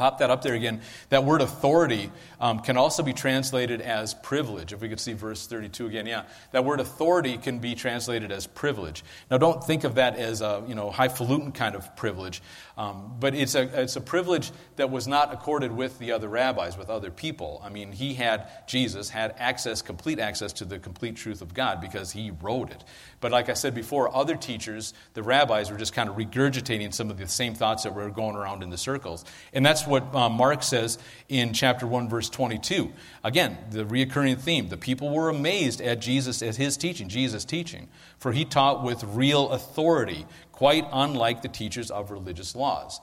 Pop 0.00 0.16
that 0.20 0.30
up 0.30 0.40
there 0.40 0.54
again. 0.54 0.80
That 1.10 1.24
word 1.24 1.42
authority 1.42 2.10
um, 2.40 2.60
can 2.60 2.78
also 2.78 3.02
be 3.02 3.12
translated 3.12 3.82
as 3.82 4.14
privilege. 4.14 4.72
If 4.72 4.80
we 4.80 4.88
could 4.88 4.98
see 4.98 5.12
verse 5.12 5.46
32 5.46 5.88
again, 5.88 6.06
yeah. 6.06 6.22
That 6.52 6.64
word 6.64 6.80
authority 6.80 7.36
can 7.36 7.58
be 7.58 7.74
translated 7.74 8.32
as 8.32 8.46
privilege. 8.46 9.04
Now, 9.30 9.36
don't 9.36 9.62
think 9.62 9.84
of 9.84 9.96
that 9.96 10.16
as 10.16 10.40
a 10.40 10.64
you 10.66 10.74
know, 10.74 10.90
highfalutin 10.90 11.52
kind 11.52 11.74
of 11.74 11.94
privilege, 11.96 12.40
um, 12.78 13.16
but 13.20 13.34
it's 13.34 13.54
a, 13.54 13.82
it's 13.82 13.96
a 13.96 14.00
privilege 14.00 14.52
that 14.76 14.90
was 14.90 15.06
not 15.06 15.34
accorded 15.34 15.70
with 15.70 15.98
the 15.98 16.12
other 16.12 16.28
rabbis, 16.28 16.78
with 16.78 16.88
other 16.88 17.10
people. 17.10 17.60
I 17.62 17.68
mean, 17.68 17.92
he 17.92 18.14
had, 18.14 18.48
Jesus 18.66 19.10
had 19.10 19.34
access, 19.36 19.82
complete 19.82 20.18
access 20.18 20.54
to 20.54 20.64
the 20.64 20.78
complete 20.78 21.16
truth 21.16 21.42
of 21.42 21.52
God 21.52 21.82
because 21.82 22.10
he 22.10 22.30
wrote 22.40 22.70
it. 22.70 22.82
But 23.20 23.32
like 23.32 23.50
I 23.50 23.52
said 23.52 23.74
before, 23.74 24.16
other 24.16 24.34
teachers, 24.34 24.94
the 25.12 25.22
rabbis, 25.22 25.70
were 25.70 25.76
just 25.76 25.92
kind 25.92 26.08
of 26.08 26.16
regurgitating 26.16 26.94
some 26.94 27.10
of 27.10 27.18
the 27.18 27.28
same 27.28 27.54
thoughts 27.54 27.82
that 27.82 27.94
were 27.94 28.08
going 28.08 28.34
around 28.34 28.62
in 28.62 28.70
the 28.70 28.78
circles. 28.78 29.26
And 29.52 29.66
that's 29.66 29.89
what 29.90 30.14
uh, 30.14 30.30
Mark 30.30 30.62
says 30.62 30.98
in 31.28 31.52
chapter 31.52 31.86
1, 31.86 32.08
verse 32.08 32.30
22. 32.30 32.90
Again, 33.22 33.58
the 33.70 33.84
reoccurring 33.84 34.38
theme. 34.38 34.68
The 34.68 34.76
people 34.76 35.10
were 35.10 35.28
amazed 35.28 35.80
at 35.80 36.00
Jesus, 36.00 36.42
at 36.42 36.56
his 36.56 36.76
teaching, 36.76 37.08
Jesus' 37.08 37.44
teaching, 37.44 37.88
for 38.18 38.32
he 38.32 38.44
taught 38.44 38.82
with 38.82 39.04
real 39.04 39.50
authority, 39.50 40.26
quite 40.52 40.86
unlike 40.92 41.42
the 41.42 41.48
teachers 41.48 41.90
of 41.90 42.10
religious 42.10 42.56
laws. 42.56 43.00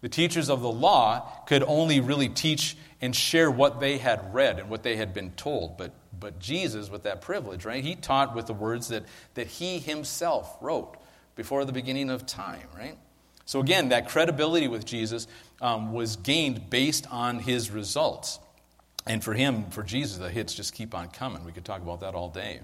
The 0.00 0.08
teachers 0.08 0.48
of 0.48 0.62
the 0.62 0.70
law 0.70 1.28
could 1.46 1.62
only 1.62 2.00
really 2.00 2.28
teach 2.28 2.76
and 3.00 3.14
share 3.14 3.50
what 3.50 3.80
they 3.80 3.98
had 3.98 4.32
read 4.32 4.58
and 4.58 4.70
what 4.70 4.82
they 4.82 4.96
had 4.96 5.12
been 5.12 5.32
told. 5.32 5.76
But, 5.76 5.92
but 6.18 6.38
Jesus, 6.38 6.90
with 6.90 7.02
that 7.02 7.20
privilege, 7.20 7.64
right, 7.64 7.84
he 7.84 7.94
taught 7.94 8.34
with 8.34 8.46
the 8.46 8.54
words 8.54 8.88
that, 8.88 9.04
that 9.34 9.46
he 9.46 9.78
himself 9.78 10.56
wrote 10.60 10.96
before 11.34 11.64
the 11.64 11.72
beginning 11.72 12.10
of 12.10 12.26
time, 12.26 12.66
right? 12.76 12.96
So 13.50 13.58
again, 13.58 13.88
that 13.88 14.08
credibility 14.08 14.68
with 14.68 14.86
Jesus 14.86 15.26
um, 15.60 15.92
was 15.92 16.14
gained 16.14 16.70
based 16.70 17.08
on 17.10 17.40
his 17.40 17.72
results. 17.72 18.38
And 19.08 19.24
for 19.24 19.34
him, 19.34 19.64
for 19.70 19.82
Jesus, 19.82 20.18
the 20.18 20.30
hits 20.30 20.54
just 20.54 20.72
keep 20.72 20.94
on 20.94 21.08
coming. 21.08 21.44
We 21.44 21.50
could 21.50 21.64
talk 21.64 21.82
about 21.82 21.98
that 22.02 22.14
all 22.14 22.28
day. 22.28 22.60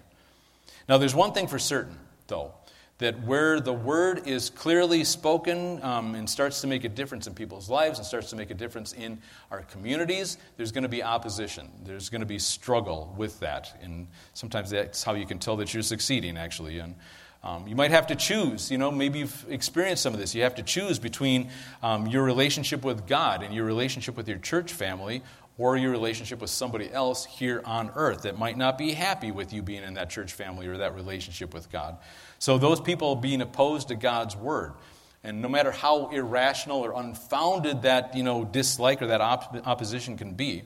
Now, 0.89 0.97
there's 0.99 1.13
one 1.13 1.33
thing 1.33 1.49
for 1.49 1.59
certain, 1.59 1.99
though 2.29 2.55
that 2.99 3.21
where 3.25 3.59
the 3.59 3.73
word 3.73 4.29
is 4.29 4.49
clearly 4.49 5.03
spoken 5.03 5.83
um, 5.83 6.15
and 6.15 6.31
starts 6.31 6.61
to 6.61 6.69
make 6.69 6.85
a 6.85 6.89
difference 6.89 7.27
in 7.27 7.35
people's 7.35 7.69
lives 7.69 7.99
and 7.99 8.07
starts 8.07 8.31
to 8.31 8.37
make 8.37 8.53
a 8.53 8.55
difference 8.55 8.93
in 8.93 9.19
our 9.51 9.63
communities, 9.63 10.39
there's 10.57 10.71
going 10.71 10.85
to 10.85 10.89
be 10.89 11.03
opposition. 11.03 11.69
There's 11.85 12.09
going 12.09 12.21
to 12.21 12.27
be 12.27 12.39
struggle 12.39 13.13
with 13.19 13.41
that. 13.41 13.77
And 13.83 14.07
sometimes 14.35 14.71
that's 14.71 15.03
how 15.03 15.15
you 15.15 15.27
can 15.27 15.41
tell 15.41 15.57
that 15.57 15.75
you're 15.75 15.83
succeeding, 15.83 16.39
actually. 16.39 16.79
And 16.79 16.95
um, 17.47 17.69
you 17.69 17.77
might 17.77 17.93
have 17.93 18.09
to 18.09 18.17
choose. 18.17 18.73
You 18.73 18.79
know, 18.79 18.91
maybe 18.91 19.21
you've 19.21 19.47
experienced 19.49 20.03
some 20.03 20.13
of 20.13 20.19
this. 20.19 20.35
You 20.35 20.43
have 20.43 20.57
to 20.57 20.65
choose 20.65 20.99
between 20.99 21.51
um, 21.81 22.09
your 22.09 22.25
relationship 22.25 22.85
with 22.85 23.07
God 23.07 23.45
and 23.45 23.55
your 23.55 23.65
relationship 23.65 24.17
with 24.17 24.29
your 24.29 24.39
church 24.39 24.73
family 24.73 25.23
or 25.57 25.77
your 25.77 25.93
relationship 25.93 26.41
with 26.41 26.51
somebody 26.51 26.93
else 26.93 27.25
here 27.25 27.63
on 27.65 27.93
earth 27.95 28.23
that 28.23 28.37
might 28.37 28.59
not 28.59 28.77
be 28.77 28.93
happy 28.93 29.31
with 29.31 29.53
you 29.53 29.63
being 29.63 29.85
in 29.85 29.95
that 29.95 30.11
church 30.11 30.33
family 30.33 30.67
or 30.67 30.79
that 30.79 30.97
relationship 30.97 31.55
with 31.55 31.71
God. 31.71 31.97
So, 32.41 32.59
those 32.59 32.81
people 32.81 33.15
being 33.15 33.41
opposed 33.41 33.89
to 33.89 33.95
God's 33.95 34.35
word. 34.37 34.73
And 35.23 35.41
no 35.41 35.49
matter 35.49 35.71
how 35.71 36.11
irrational 36.11 36.85
or 36.85 37.01
unfounded 37.01 37.83
that 37.83 38.17
you 38.17 38.25
know, 38.25 38.45
dislike 38.45 39.03
or 39.03 39.07
that 39.09 39.21
op- 39.21 39.67
opposition 39.67 40.17
can 40.17 40.35
be, 40.35 40.65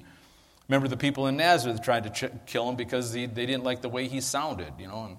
remember 0.66 0.88
the 0.88 0.96
people 0.96 1.26
in 1.26 1.36
Nazareth 1.36 1.82
tried 1.82 2.04
to 2.04 2.10
ch- 2.10 2.32
kill 2.46 2.68
him 2.70 2.76
because 2.76 3.12
they, 3.12 3.26
they 3.26 3.44
didn't 3.44 3.64
like 3.64 3.82
the 3.82 3.88
way 3.90 4.08
he 4.08 4.22
sounded, 4.22 4.72
you 4.78 4.88
know. 4.88 5.04
And 5.04 5.16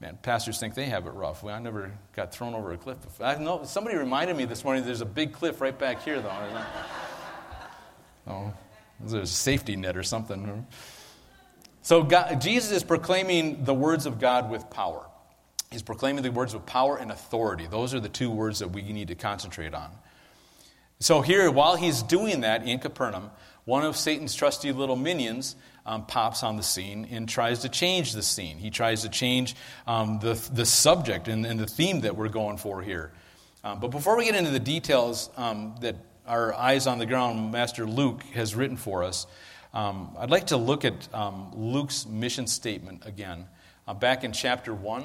man, 0.00 0.18
pastors 0.22 0.58
think 0.58 0.74
they 0.74 0.86
have 0.86 1.06
it 1.06 1.10
rough. 1.10 1.42
Well, 1.42 1.54
I 1.54 1.58
never 1.58 1.92
got 2.14 2.32
thrown 2.32 2.54
over 2.54 2.72
a 2.72 2.76
cliff. 2.76 2.98
I 3.20 3.36
know 3.36 3.62
somebody 3.64 3.96
reminded 3.96 4.36
me 4.36 4.44
this 4.44 4.64
morning. 4.64 4.84
There's 4.84 5.00
a 5.00 5.06
big 5.06 5.32
cliff 5.32 5.60
right 5.60 5.78
back 5.78 6.02
here, 6.02 6.20
though. 6.20 6.64
oh, 8.26 8.52
there's 9.00 9.12
a 9.12 9.26
safety 9.26 9.76
net 9.76 9.96
or 9.96 10.02
something. 10.02 10.66
So 11.82 12.02
God, 12.02 12.40
Jesus 12.40 12.70
is 12.70 12.82
proclaiming 12.82 13.64
the 13.64 13.74
words 13.74 14.06
of 14.06 14.18
God 14.18 14.50
with 14.50 14.68
power. 14.70 15.06
He's 15.70 15.82
proclaiming 15.82 16.22
the 16.22 16.30
words 16.30 16.54
with 16.54 16.64
power 16.66 16.96
and 16.96 17.10
authority. 17.10 17.66
Those 17.66 17.94
are 17.94 18.00
the 18.00 18.08
two 18.08 18.30
words 18.30 18.60
that 18.60 18.68
we 18.68 18.82
need 18.82 19.08
to 19.08 19.16
concentrate 19.16 19.74
on. 19.74 19.90
So, 21.00 21.20
here, 21.20 21.50
while 21.50 21.74
he's 21.74 22.02
doing 22.02 22.42
that 22.42 22.66
in 22.66 22.78
Capernaum, 22.78 23.32
one 23.64 23.84
of 23.84 23.96
Satan's 23.96 24.34
trusty 24.34 24.70
little 24.70 24.94
minions 24.94 25.56
um, 25.86 26.06
pops 26.06 26.42
on 26.42 26.56
the 26.56 26.62
scene 26.62 27.08
and 27.10 27.28
tries 27.28 27.60
to 27.60 27.68
change 27.68 28.12
the 28.12 28.22
scene. 28.22 28.58
He 28.58 28.70
tries 28.70 29.02
to 29.02 29.08
change 29.08 29.54
um, 29.86 30.18
the, 30.20 30.34
the 30.52 30.64
subject 30.64 31.28
and, 31.28 31.44
and, 31.44 31.60
the 31.60 31.66
theme 31.66 32.00
that 32.02 32.16
we're 32.16 32.28
going 32.28 32.56
for 32.56 32.82
here. 32.82 33.12
Um, 33.62 33.80
but 33.80 33.88
before 33.88 34.16
we 34.16 34.24
get 34.24 34.34
into 34.34 34.50
the 34.50 34.60
details 34.60 35.30
um, 35.36 35.74
that 35.80 35.96
our 36.26 36.54
eyes 36.54 36.86
on 36.86 36.98
the 36.98 37.06
ground, 37.06 37.52
Master 37.52 37.86
Luke 37.86 38.22
has 38.34 38.54
written 38.54 38.76
for 38.76 39.02
us, 39.02 39.26
um, 39.74 40.14
I'd 40.18 40.30
like 40.30 40.48
to 40.48 40.56
look 40.56 40.84
at 40.84 41.12
um, 41.12 41.50
Luke's 41.54 42.06
mission 42.06 42.46
statement 42.46 43.04
again. 43.06 43.46
Uh, 43.86 43.92
back 43.92 44.24
in 44.24 44.32
chapter 44.32 44.72
1, 44.72 45.04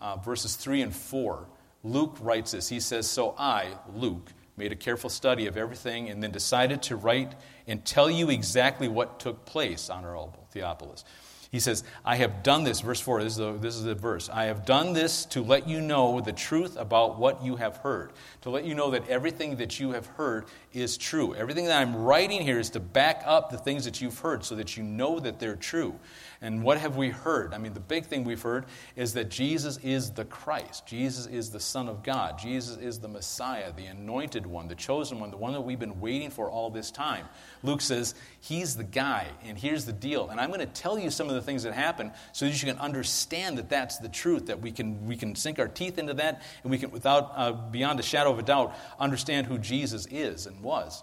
uh, 0.00 0.16
verses 0.16 0.56
3 0.56 0.82
and 0.82 0.94
4, 0.94 1.46
Luke 1.82 2.16
writes 2.20 2.52
this. 2.52 2.68
He 2.68 2.80
says, 2.80 3.08
So 3.08 3.34
I, 3.38 3.68
Luke, 3.94 4.30
made 4.56 4.72
a 4.72 4.76
careful 4.76 5.10
study 5.10 5.46
of 5.46 5.56
everything 5.56 6.10
and 6.10 6.22
then 6.22 6.30
decided 6.30 6.82
to 6.82 6.96
write 6.96 7.34
and 7.66 7.84
tell 7.84 8.10
you 8.10 8.30
exactly 8.30 8.88
what 8.88 9.20
took 9.20 9.44
place, 9.44 9.88
Honorable 9.90 10.46
Theophilus. 10.52 11.04
He 11.50 11.58
says, 11.58 11.82
I 12.04 12.14
have 12.16 12.44
done 12.44 12.62
this, 12.62 12.80
verse 12.80 13.00
4, 13.00 13.24
this 13.24 13.32
is, 13.32 13.38
the, 13.38 13.52
this 13.54 13.74
is 13.74 13.82
the 13.82 13.96
verse. 13.96 14.28
I 14.28 14.44
have 14.44 14.64
done 14.64 14.92
this 14.92 15.24
to 15.26 15.42
let 15.42 15.68
you 15.68 15.80
know 15.80 16.20
the 16.20 16.32
truth 16.32 16.76
about 16.76 17.18
what 17.18 17.42
you 17.42 17.56
have 17.56 17.78
heard, 17.78 18.12
to 18.42 18.50
let 18.50 18.64
you 18.64 18.76
know 18.76 18.92
that 18.92 19.08
everything 19.08 19.56
that 19.56 19.80
you 19.80 19.90
have 19.90 20.06
heard 20.06 20.44
is 20.72 20.96
true. 20.96 21.34
Everything 21.34 21.64
that 21.64 21.80
I'm 21.80 21.96
writing 21.96 22.42
here 22.42 22.60
is 22.60 22.70
to 22.70 22.80
back 22.80 23.22
up 23.26 23.50
the 23.50 23.58
things 23.58 23.84
that 23.84 24.00
you've 24.00 24.20
heard 24.20 24.44
so 24.44 24.54
that 24.54 24.76
you 24.76 24.84
know 24.84 25.18
that 25.18 25.40
they're 25.40 25.56
true. 25.56 25.98
And 26.42 26.62
what 26.62 26.78
have 26.78 26.96
we 26.96 27.10
heard? 27.10 27.52
I 27.52 27.58
mean, 27.58 27.74
the 27.74 27.80
big 27.80 28.06
thing 28.06 28.24
we've 28.24 28.40
heard 28.40 28.64
is 28.96 29.12
that 29.12 29.28
Jesus 29.28 29.78
is 29.82 30.12
the 30.12 30.24
Christ. 30.24 30.86
Jesus 30.86 31.26
is 31.26 31.50
the 31.50 31.60
Son 31.60 31.86
of 31.86 32.02
God. 32.02 32.38
Jesus 32.38 32.78
is 32.78 32.98
the 32.98 33.08
Messiah, 33.08 33.74
the 33.76 33.84
anointed 33.84 34.46
one, 34.46 34.66
the 34.66 34.74
chosen 34.74 35.20
one, 35.20 35.30
the 35.30 35.36
one 35.36 35.52
that 35.52 35.60
we've 35.60 35.78
been 35.78 36.00
waiting 36.00 36.30
for 36.30 36.50
all 36.50 36.70
this 36.70 36.90
time. 36.90 37.26
Luke 37.62 37.82
says, 37.82 38.14
He's 38.40 38.74
the 38.74 38.84
guy, 38.84 39.26
and 39.44 39.58
here's 39.58 39.84
the 39.84 39.92
deal. 39.92 40.30
And 40.30 40.40
I'm 40.40 40.48
going 40.48 40.60
to 40.60 40.66
tell 40.66 40.98
you 40.98 41.10
some 41.10 41.28
of 41.28 41.34
the 41.34 41.42
things 41.42 41.62
that 41.64 41.74
happen 41.74 42.10
so 42.32 42.46
that 42.46 42.52
you 42.52 42.72
can 42.72 42.80
understand 42.80 43.58
that 43.58 43.68
that's 43.68 43.98
the 43.98 44.08
truth, 44.08 44.46
that 44.46 44.62
we 44.62 44.72
can, 44.72 45.06
we 45.06 45.16
can 45.16 45.34
sink 45.34 45.58
our 45.58 45.68
teeth 45.68 45.98
into 45.98 46.14
that, 46.14 46.40
and 46.62 46.70
we 46.70 46.78
can, 46.78 46.90
without, 46.90 47.32
uh, 47.36 47.52
beyond 47.52 48.00
a 48.00 48.02
shadow 48.02 48.32
of 48.32 48.38
a 48.38 48.42
doubt, 48.42 48.74
understand 48.98 49.46
who 49.46 49.58
Jesus 49.58 50.06
is 50.10 50.46
and 50.46 50.62
was. 50.62 51.02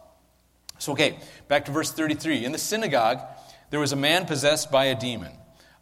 So, 0.80 0.94
okay, 0.94 1.20
back 1.48 1.66
to 1.66 1.72
verse 1.72 1.92
33. 1.92 2.44
In 2.44 2.52
the 2.52 2.58
synagogue, 2.58 3.20
there 3.70 3.80
was 3.80 3.92
a 3.92 3.98
man 3.98 4.26
possessed 4.26 4.72
by 4.72 4.86
a 4.86 4.96
demon, 4.96 5.32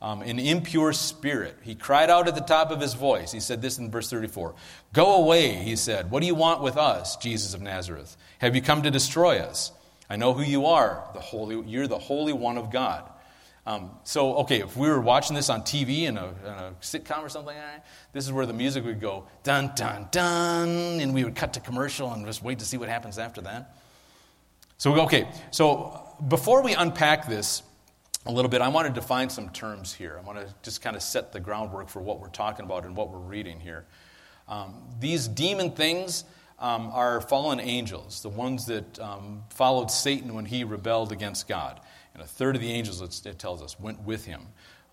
um, 0.01 0.21
an 0.21 0.39
impure 0.39 0.93
spirit. 0.93 1.57
He 1.61 1.75
cried 1.75 2.09
out 2.09 2.27
at 2.27 2.35
the 2.35 2.41
top 2.41 2.71
of 2.71 2.81
his 2.81 2.93
voice. 2.93 3.31
He 3.31 3.39
said 3.39 3.61
this 3.61 3.77
in 3.77 3.91
verse 3.91 4.09
34 4.09 4.55
Go 4.93 5.15
away, 5.15 5.53
he 5.53 5.75
said. 5.75 6.11
What 6.11 6.21
do 6.21 6.27
you 6.27 6.35
want 6.35 6.61
with 6.61 6.77
us, 6.77 7.15
Jesus 7.17 7.53
of 7.53 7.61
Nazareth? 7.61 8.15
Have 8.39 8.55
you 8.55 8.61
come 8.61 8.83
to 8.83 8.91
destroy 8.91 9.39
us? 9.39 9.71
I 10.09 10.17
know 10.17 10.33
who 10.33 10.43
you 10.43 10.67
are. 10.67 11.09
The 11.13 11.19
holy, 11.19 11.67
you're 11.67 11.87
the 11.87 11.97
Holy 11.97 12.33
One 12.33 12.57
of 12.57 12.71
God. 12.71 13.09
Um, 13.67 13.89
so, 14.03 14.35
okay, 14.37 14.61
if 14.61 14.77
we 14.77 14.87
were 14.87 15.01
watching 15.01 15.35
this 15.35 15.49
on 15.49 15.61
TV 15.61 16.03
in 16.03 16.17
a, 16.17 16.27
in 16.27 16.45
a, 16.45 16.73
sitcom 16.81 17.23
or 17.23 17.29
something 17.29 17.47
like 17.47 17.57
that, 17.57 17.85
this 18.13 18.23
is 18.23 18.31
where 18.31 18.45
the 18.45 18.53
music 18.53 18.85
would 18.85 19.01
go 19.01 19.25
dun, 19.41 19.71
dun, 19.75 20.07
dun, 20.11 20.69
and 20.99 21.15
we 21.15 21.23
would 21.23 21.35
cut 21.35 21.53
to 21.53 21.59
commercial 21.59 22.13
and 22.13 22.23
just 22.27 22.43
wait 22.43 22.59
to 22.59 22.65
see 22.65 22.77
what 22.77 22.89
happens 22.89 23.17
after 23.17 23.41
that. 23.41 23.75
So, 24.77 24.93
okay, 25.01 25.27
so 25.49 26.15
before 26.27 26.61
we 26.61 26.75
unpack 26.75 27.27
this, 27.27 27.63
a 28.25 28.32
little 28.32 28.50
bit, 28.50 28.62
I 28.62 28.70
want 28.70 28.88
to 28.88 28.94
define 28.94 29.29
some 29.29 29.50
terms 29.50 29.94
here. 29.94 30.17
I 30.17 30.25
want 30.25 30.39
to 30.39 30.53
just 30.63 30.82
kind 30.82 30.96
of 30.96 31.01
set 31.01 31.32
the 31.32 31.39
groundwork 31.39 31.89
for 31.89 32.01
what 32.01 32.20
we're 32.20 32.29
talking 32.29 32.65
about 32.65 32.86
and 32.86 32.96
what 32.96 33.12
we're 33.12 33.20
reading 33.20 33.60
here. 33.60 33.86
Um, 34.48 34.84
these 35.00 35.27
demon 35.27 35.72
things 35.72 36.24
um, 36.58 36.89
are 36.91 37.22
fallen 37.22 37.60
angels, 37.60 38.22
the 38.22 38.29
ones 38.29 38.65
that 38.65 39.00
um, 39.00 39.44
followed 39.50 39.91
Satan 39.91 40.34
when 40.34 40.46
he 40.46 40.63
rebelled 40.63 41.12
against 41.12 41.48
God. 41.48 41.79
And 42.13 42.24
a 42.24 42.25
third 42.25 42.55
of 42.55 42.62
the 42.62 42.72
angels, 42.72 43.01
it 43.25 43.38
tells 43.38 43.62
us, 43.62 43.79
went 43.79 44.01
with 44.01 44.25
him. 44.25 44.41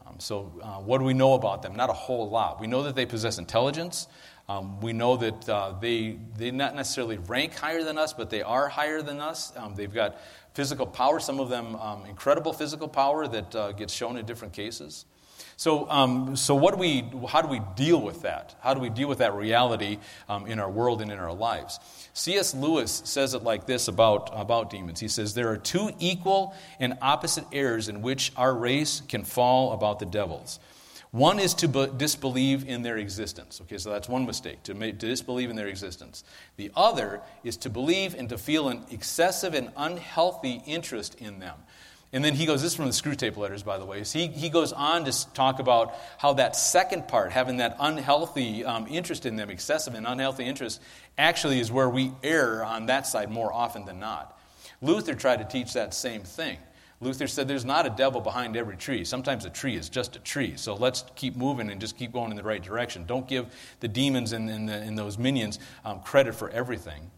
Um, 0.06 0.16
so, 0.18 0.52
uh, 0.62 0.80
what 0.80 0.98
do 0.98 1.04
we 1.04 1.14
know 1.14 1.34
about 1.34 1.62
them? 1.62 1.76
Not 1.76 1.88
a 1.88 1.94
whole 1.94 2.28
lot. 2.28 2.60
We 2.60 2.66
know 2.66 2.82
that 2.82 2.96
they 2.96 3.06
possess 3.06 3.38
intelligence. 3.38 4.08
Um, 4.48 4.80
we 4.80 4.92
know 4.92 5.16
that 5.16 5.48
uh, 5.48 5.74
they, 5.80 6.18
they 6.36 6.50
not 6.50 6.74
necessarily 6.74 7.18
rank 7.18 7.54
higher 7.54 7.84
than 7.84 7.96
us, 7.96 8.12
but 8.12 8.28
they 8.28 8.42
are 8.42 8.68
higher 8.68 9.00
than 9.00 9.20
us. 9.20 9.52
Um, 9.56 9.74
they've 9.74 9.92
got 9.92 10.18
physical 10.54 10.86
power, 10.86 11.20
some 11.20 11.40
of 11.40 11.48
them 11.48 11.76
um, 11.76 12.04
incredible 12.06 12.52
physical 12.52 12.88
power 12.88 13.26
that 13.28 13.54
uh, 13.54 13.72
gets 13.72 13.94
shown 13.94 14.16
in 14.16 14.26
different 14.26 14.52
cases. 14.52 15.06
So, 15.56 15.88
um, 15.90 16.34
so 16.34 16.54
what 16.54 16.74
do 16.74 16.80
we, 16.80 17.04
how 17.28 17.40
do 17.40 17.48
we 17.48 17.60
deal 17.76 18.00
with 18.00 18.22
that? 18.22 18.54
How 18.60 18.74
do 18.74 18.80
we 18.80 18.90
deal 18.90 19.08
with 19.08 19.18
that 19.18 19.34
reality 19.34 19.98
um, 20.28 20.46
in 20.46 20.58
our 20.58 20.70
world 20.70 21.02
and 21.02 21.12
in 21.12 21.18
our 21.18 21.32
lives? 21.32 21.78
C.S. 22.14 22.54
Lewis 22.54 23.02
says 23.04 23.34
it 23.34 23.42
like 23.42 23.66
this 23.66 23.88
about, 23.88 24.30
about 24.32 24.70
demons. 24.70 24.98
He 24.98 25.08
says, 25.08 25.34
There 25.34 25.50
are 25.50 25.56
two 25.56 25.90
equal 25.98 26.54
and 26.80 26.98
opposite 27.00 27.44
errors 27.52 27.88
in 27.88 28.02
which 28.02 28.32
our 28.36 28.52
race 28.52 29.02
can 29.08 29.24
fall 29.24 29.72
about 29.72 29.98
the 29.98 30.06
devils. 30.06 30.58
One 31.12 31.38
is 31.38 31.52
to 31.54 31.68
be- 31.68 31.90
disbelieve 31.94 32.66
in 32.66 32.80
their 32.80 32.96
existence. 32.96 33.60
Okay, 33.60 33.76
so 33.76 33.90
that's 33.90 34.08
one 34.08 34.24
mistake, 34.24 34.62
to, 34.64 34.74
to 34.74 34.92
disbelieve 34.92 35.50
in 35.50 35.56
their 35.56 35.68
existence. 35.68 36.24
The 36.56 36.70
other 36.74 37.20
is 37.44 37.58
to 37.58 37.70
believe 37.70 38.14
and 38.14 38.30
to 38.30 38.38
feel 38.38 38.68
an 38.68 38.84
excessive 38.90 39.52
and 39.52 39.70
unhealthy 39.76 40.62
interest 40.66 41.14
in 41.16 41.38
them. 41.38 41.56
And 42.14 42.24
then 42.24 42.34
he 42.34 42.46
goes, 42.46 42.62
this 42.62 42.72
is 42.72 42.76
from 42.76 42.86
the 42.86 42.92
Screwtape 42.92 43.36
letters, 43.36 43.62
by 43.62 43.78
the 43.78 43.84
way. 43.84 44.04
So 44.04 44.18
he, 44.18 44.26
he 44.26 44.48
goes 44.48 44.72
on 44.72 45.04
to 45.04 45.32
talk 45.32 45.60
about 45.60 45.94
how 46.18 46.34
that 46.34 46.56
second 46.56 47.08
part, 47.08 47.32
having 47.32 47.58
that 47.58 47.76
unhealthy 47.78 48.64
um, 48.64 48.86
interest 48.88 49.26
in 49.26 49.36
them, 49.36 49.50
excessive 49.50 49.94
and 49.94 50.06
unhealthy 50.06 50.44
interest, 50.44 50.80
actually 51.18 51.60
is 51.60 51.70
where 51.70 51.88
we 51.88 52.12
err 52.22 52.64
on 52.64 52.86
that 52.86 53.06
side 53.06 53.30
more 53.30 53.52
often 53.52 53.84
than 53.84 54.00
not. 54.00 54.38
Luther 54.80 55.14
tried 55.14 55.38
to 55.38 55.44
teach 55.44 55.74
that 55.74 55.94
same 55.94 56.22
thing. 56.22 56.58
Luther 57.02 57.26
said 57.26 57.48
there's 57.48 57.64
not 57.64 57.84
a 57.84 57.90
devil 57.90 58.20
behind 58.20 58.56
every 58.56 58.76
tree. 58.76 59.04
Sometimes 59.04 59.44
a 59.44 59.50
tree 59.50 59.76
is 59.76 59.88
just 59.88 60.14
a 60.14 60.20
tree. 60.20 60.54
So 60.56 60.74
let's 60.74 61.04
keep 61.16 61.36
moving 61.36 61.68
and 61.68 61.80
just 61.80 61.98
keep 61.98 62.12
going 62.12 62.30
in 62.30 62.36
the 62.36 62.44
right 62.44 62.62
direction. 62.62 63.06
Don't 63.06 63.26
give 63.26 63.46
the 63.80 63.88
demons 63.88 64.32
and, 64.32 64.48
and, 64.48 64.68
the, 64.68 64.74
and 64.74 64.96
those 64.96 65.18
minions 65.18 65.58
um, 65.84 66.00
credit 66.00 66.34
for 66.34 66.48
everything. 66.50 67.10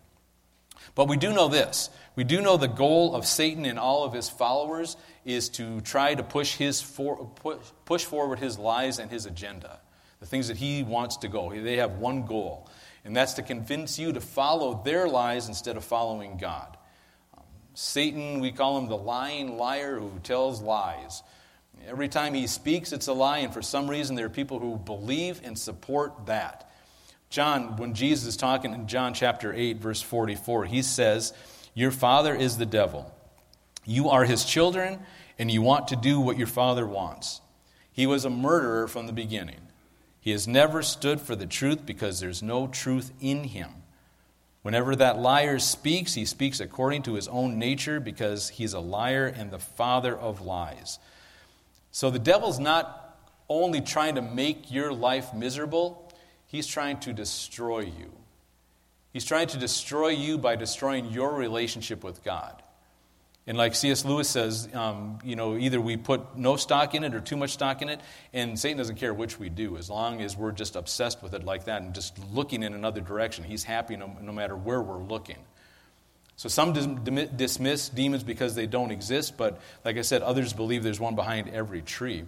But 0.94 1.08
we 1.08 1.16
do 1.16 1.32
know 1.32 1.48
this. 1.48 1.90
We 2.16 2.24
do 2.24 2.40
know 2.40 2.56
the 2.56 2.66
goal 2.68 3.14
of 3.14 3.26
Satan 3.26 3.66
and 3.66 3.78
all 3.78 4.04
of 4.04 4.12
his 4.12 4.30
followers 4.30 4.96
is 5.24 5.50
to 5.50 5.80
try 5.82 6.14
to 6.14 6.22
push, 6.22 6.54
his 6.54 6.80
for, 6.80 7.26
push, 7.36 7.58
push 7.84 8.04
forward 8.04 8.38
his 8.38 8.58
lies 8.58 8.98
and 8.98 9.10
his 9.10 9.26
agenda, 9.26 9.80
the 10.20 10.26
things 10.26 10.48
that 10.48 10.56
he 10.56 10.82
wants 10.82 11.18
to 11.18 11.28
go. 11.28 11.50
They 11.50 11.76
have 11.76 11.98
one 11.98 12.24
goal, 12.24 12.70
and 13.04 13.14
that's 13.14 13.34
to 13.34 13.42
convince 13.42 13.98
you 13.98 14.12
to 14.12 14.20
follow 14.20 14.82
their 14.84 15.08
lies 15.08 15.48
instead 15.48 15.76
of 15.76 15.84
following 15.84 16.38
God. 16.38 16.76
Satan, 17.74 18.40
we 18.40 18.52
call 18.52 18.78
him 18.78 18.88
the 18.88 18.96
lying 18.96 19.58
liar 19.58 19.98
who 19.98 20.12
tells 20.22 20.62
lies. 20.62 21.22
Every 21.86 22.08
time 22.08 22.34
he 22.34 22.46
speaks, 22.46 22.92
it's 22.92 23.08
a 23.08 23.12
lie, 23.12 23.38
and 23.38 23.52
for 23.52 23.62
some 23.62 23.90
reason, 23.90 24.16
there 24.16 24.26
are 24.26 24.30
people 24.30 24.58
who 24.58 24.76
believe 24.76 25.40
and 25.44 25.58
support 25.58 26.26
that. 26.26 26.70
John, 27.30 27.76
when 27.76 27.94
Jesus 27.94 28.28
is 28.28 28.36
talking 28.36 28.72
in 28.72 28.86
John 28.86 29.12
chapter 29.12 29.52
8, 29.52 29.78
verse 29.78 30.00
44, 30.00 30.66
he 30.66 30.82
says, 30.82 31.34
Your 31.74 31.90
father 31.90 32.34
is 32.34 32.56
the 32.56 32.66
devil. 32.66 33.12
You 33.84 34.08
are 34.08 34.24
his 34.24 34.44
children, 34.44 35.00
and 35.38 35.50
you 35.50 35.60
want 35.60 35.88
to 35.88 35.96
do 35.96 36.20
what 36.20 36.38
your 36.38 36.46
father 36.46 36.86
wants. 36.86 37.40
He 37.92 38.06
was 38.06 38.24
a 38.24 38.30
murderer 38.30 38.88
from 38.88 39.06
the 39.06 39.12
beginning. 39.12 39.60
He 40.20 40.30
has 40.30 40.48
never 40.48 40.80
stood 40.80 41.20
for 41.20 41.36
the 41.36 41.46
truth 41.46 41.84
because 41.84 42.18
there's 42.20 42.42
no 42.42 42.66
truth 42.66 43.12
in 43.20 43.44
him. 43.44 43.70
Whenever 44.64 44.96
that 44.96 45.18
liar 45.18 45.58
speaks, 45.58 46.14
he 46.14 46.24
speaks 46.24 46.58
according 46.58 47.02
to 47.02 47.12
his 47.12 47.28
own 47.28 47.58
nature 47.58 48.00
because 48.00 48.48
he's 48.48 48.72
a 48.72 48.80
liar 48.80 49.26
and 49.26 49.50
the 49.50 49.58
father 49.58 50.16
of 50.16 50.40
lies. 50.40 50.98
So 51.90 52.10
the 52.10 52.18
devil's 52.18 52.58
not 52.58 53.18
only 53.46 53.82
trying 53.82 54.14
to 54.14 54.22
make 54.22 54.72
your 54.72 54.90
life 54.90 55.34
miserable, 55.34 56.10
he's 56.46 56.66
trying 56.66 56.98
to 57.00 57.12
destroy 57.12 57.80
you. 57.80 58.10
He's 59.12 59.26
trying 59.26 59.48
to 59.48 59.58
destroy 59.58 60.08
you 60.08 60.38
by 60.38 60.56
destroying 60.56 61.10
your 61.10 61.34
relationship 61.34 62.02
with 62.02 62.24
God. 62.24 62.62
And 63.46 63.58
like 63.58 63.74
C.S. 63.74 64.06
Lewis 64.06 64.28
says, 64.28 64.68
um, 64.72 65.18
you 65.22 65.36
know, 65.36 65.56
either 65.56 65.78
we 65.78 65.98
put 65.98 66.36
no 66.36 66.56
stock 66.56 66.94
in 66.94 67.04
it 67.04 67.14
or 67.14 67.20
too 67.20 67.36
much 67.36 67.50
stock 67.50 67.82
in 67.82 67.90
it, 67.90 68.00
and 68.32 68.58
Satan 68.58 68.78
doesn't 68.78 68.96
care 68.96 69.12
which 69.12 69.38
we 69.38 69.50
do. 69.50 69.76
As 69.76 69.90
long 69.90 70.22
as 70.22 70.34
we're 70.34 70.52
just 70.52 70.76
obsessed 70.76 71.22
with 71.22 71.34
it 71.34 71.44
like 71.44 71.64
that 71.64 71.82
and 71.82 71.94
just 71.94 72.18
looking 72.32 72.62
in 72.62 72.72
another 72.72 73.02
direction, 73.02 73.44
he's 73.44 73.62
happy 73.62 73.96
no, 73.96 74.16
no 74.22 74.32
matter 74.32 74.56
where 74.56 74.80
we're 74.80 75.02
looking. 75.02 75.36
So 76.36 76.48
some 76.48 76.72
dis- 76.72 77.28
dismiss 77.36 77.90
demons 77.90 78.24
because 78.24 78.54
they 78.54 78.66
don't 78.66 78.90
exist, 78.90 79.36
but 79.36 79.60
like 79.84 79.98
I 79.98 80.02
said, 80.02 80.22
others 80.22 80.52
believe 80.52 80.82
there's 80.82 80.98
one 80.98 81.14
behind 81.14 81.50
every 81.50 81.82
tree. 81.82 82.24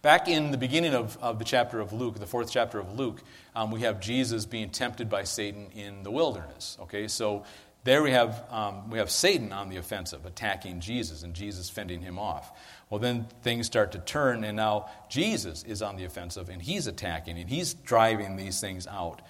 Back 0.00 0.28
in 0.28 0.50
the 0.50 0.58
beginning 0.58 0.94
of, 0.94 1.18
of 1.22 1.38
the 1.38 1.44
chapter 1.44 1.80
of 1.80 1.92
Luke, 1.92 2.18
the 2.18 2.26
fourth 2.26 2.50
chapter 2.50 2.78
of 2.78 2.98
Luke, 2.98 3.22
um, 3.56 3.70
we 3.70 3.80
have 3.80 4.00
Jesus 4.00 4.46
being 4.46 4.70
tempted 4.70 5.08
by 5.08 5.24
Satan 5.24 5.68
in 5.74 6.02
the 6.02 6.10
wilderness. 6.10 6.78
Okay, 6.82 7.08
so 7.08 7.44
there 7.84 8.02
we 8.02 8.10
have, 8.12 8.44
um, 8.50 8.90
we 8.90 8.98
have 8.98 9.10
Satan 9.10 9.52
on 9.52 9.68
the 9.68 9.76
offensive, 9.76 10.24
attacking 10.24 10.80
Jesus, 10.80 11.22
and 11.22 11.34
Jesus 11.34 11.68
fending 11.68 12.00
him 12.00 12.18
off. 12.18 12.50
Well, 12.88 12.98
then 12.98 13.26
things 13.42 13.66
start 13.66 13.92
to 13.92 13.98
turn, 13.98 14.42
and 14.42 14.56
now 14.56 14.90
Jesus 15.08 15.62
is 15.64 15.82
on 15.82 15.96
the 15.96 16.04
offensive, 16.04 16.48
and 16.48 16.62
he's 16.62 16.86
attacking, 16.86 17.38
and 17.38 17.48
he's 17.48 17.74
driving 17.74 18.36
these 18.36 18.60
things 18.60 18.86
out. 18.86 19.20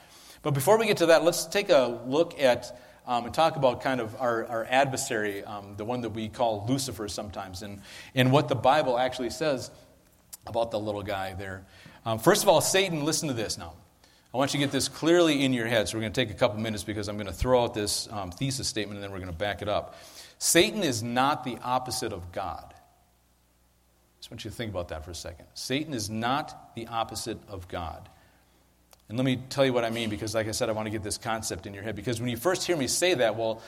But 0.43 0.53
before 0.53 0.79
we 0.79 0.87
get 0.87 0.99
to 0.99 1.07
that, 1.07 1.25
let's 1.25 1.47
take 1.47 1.69
a 1.71 2.01
look 2.07 2.41
at 2.41 2.79
um, 3.07 3.27
and 3.27 3.35
talk 3.35 3.57
about 3.57 3.83
kind 3.83 4.01
of 4.01 4.15
our, 4.21 4.47
our 4.47 4.65
adversary, 4.71 5.45
um, 5.45 5.75
the 5.77 5.85
one 5.85 6.01
that 6.03 6.11
we 6.11 6.29
call 6.29 6.65
Lucifer 6.69 7.09
sometimes, 7.09 7.63
and, 7.63 7.83
and 8.15 8.33
what 8.33 8.49
the 8.49 8.55
Bible 8.55 8.99
actually 8.99 9.31
says 9.31 9.71
about 10.47 10.71
the 10.71 10.79
little 10.79 11.03
guy 11.03 11.35
there. 11.35 11.67
Um, 12.07 12.19
first 12.19 12.43
of 12.43 12.49
all, 12.49 12.61
Satan, 12.61 13.05
listen 13.05 13.29
to 13.29 13.35
this 13.35 13.59
now. 13.59 13.75
I 14.35 14.37
want 14.37 14.53
you 14.53 14.59
to 14.59 14.67
get 14.67 14.73
this 14.73 14.88
clearly 14.88 15.45
in 15.45 15.53
your 15.53 15.69
head. 15.69 15.88
So 15.88 15.97
we're 15.97 16.03
going 16.03 16.12
to 16.12 16.21
take 16.21 16.35
a 16.35 16.38
couple 16.38 16.59
minutes 16.59 16.83
because 16.83 17.07
I'm 17.07 17.17
going 17.17 17.29
to 17.29 17.33
throw 17.33 17.62
out 17.62 17.73
this 17.73 18.09
um, 18.11 18.33
thesis 18.33 18.67
statement 18.67 18.97
and 18.97 19.05
then 19.05 19.12
we're 19.12 19.21
going 19.21 19.31
to 19.31 19.38
back 19.38 19.62
it 19.62 19.69
up. 19.69 19.95
Satan 20.38 20.83
is 20.83 21.05
not 21.05 21.45
the 21.45 21.57
opposite 21.62 22.12
of 22.12 22.33
God. 22.33 22.75
I 22.75 24.19
just 24.19 24.33
want 24.33 24.45
you 24.45 24.50
to 24.50 24.57
think 24.57 24.73
about 24.73 24.88
that 24.88 25.05
for 25.05 25.12
a 25.12 25.14
second. 25.14 25.47
Satan 25.55 25.95
is 25.95 26.11
not 26.11 26.75
the 26.75 26.88
opposite 26.88 27.38
of 27.47 27.69
God. 27.69 28.09
And 29.09 29.19
let 29.19 29.27
me 29.27 29.37
tell 29.51 29.67
you 29.67 29.75
what 29.75 29.85
I 29.85 29.91
mean 29.91 30.09
because, 30.09 30.35
like 30.35 30.49
I 30.49 30.53
said, 30.53 30.71
I 30.71 30.73
want 30.73 30.87
to 30.87 30.91
get 30.91 31.03
this 31.03 31.19
concept 31.19 31.67
in 31.67 31.75
your 31.75 31.83
head. 31.83 31.95
Because 31.95 32.21
when 32.21 32.31
you 32.31 32.39
first 32.39 32.67
hear 32.67 32.75
me 32.75 32.87
say 32.87 33.13
that, 33.13 33.37
well, 33.37 33.61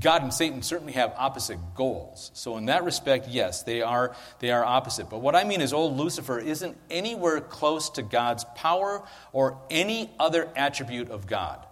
God 0.00 0.22
and 0.22 0.32
Satan 0.32 0.62
certainly 0.62 0.92
have 0.92 1.12
opposite 1.16 1.58
goals. 1.74 2.30
So, 2.34 2.56
in 2.56 2.66
that 2.66 2.84
respect, 2.84 3.26
yes, 3.28 3.64
they 3.64 3.82
are, 3.82 4.14
they 4.38 4.52
are 4.52 4.64
opposite. 4.64 5.10
But 5.10 5.22
what 5.22 5.34
I 5.34 5.42
mean 5.42 5.60
is, 5.60 5.72
old 5.72 5.96
Lucifer 5.96 6.38
isn't 6.38 6.76
anywhere 6.88 7.40
close 7.40 7.90
to 7.90 8.02
God's 8.02 8.44
power 8.54 9.02
or 9.32 9.58
any 9.70 10.12
other 10.20 10.48
attribute 10.54 11.10
of 11.10 11.26
God. 11.26 11.66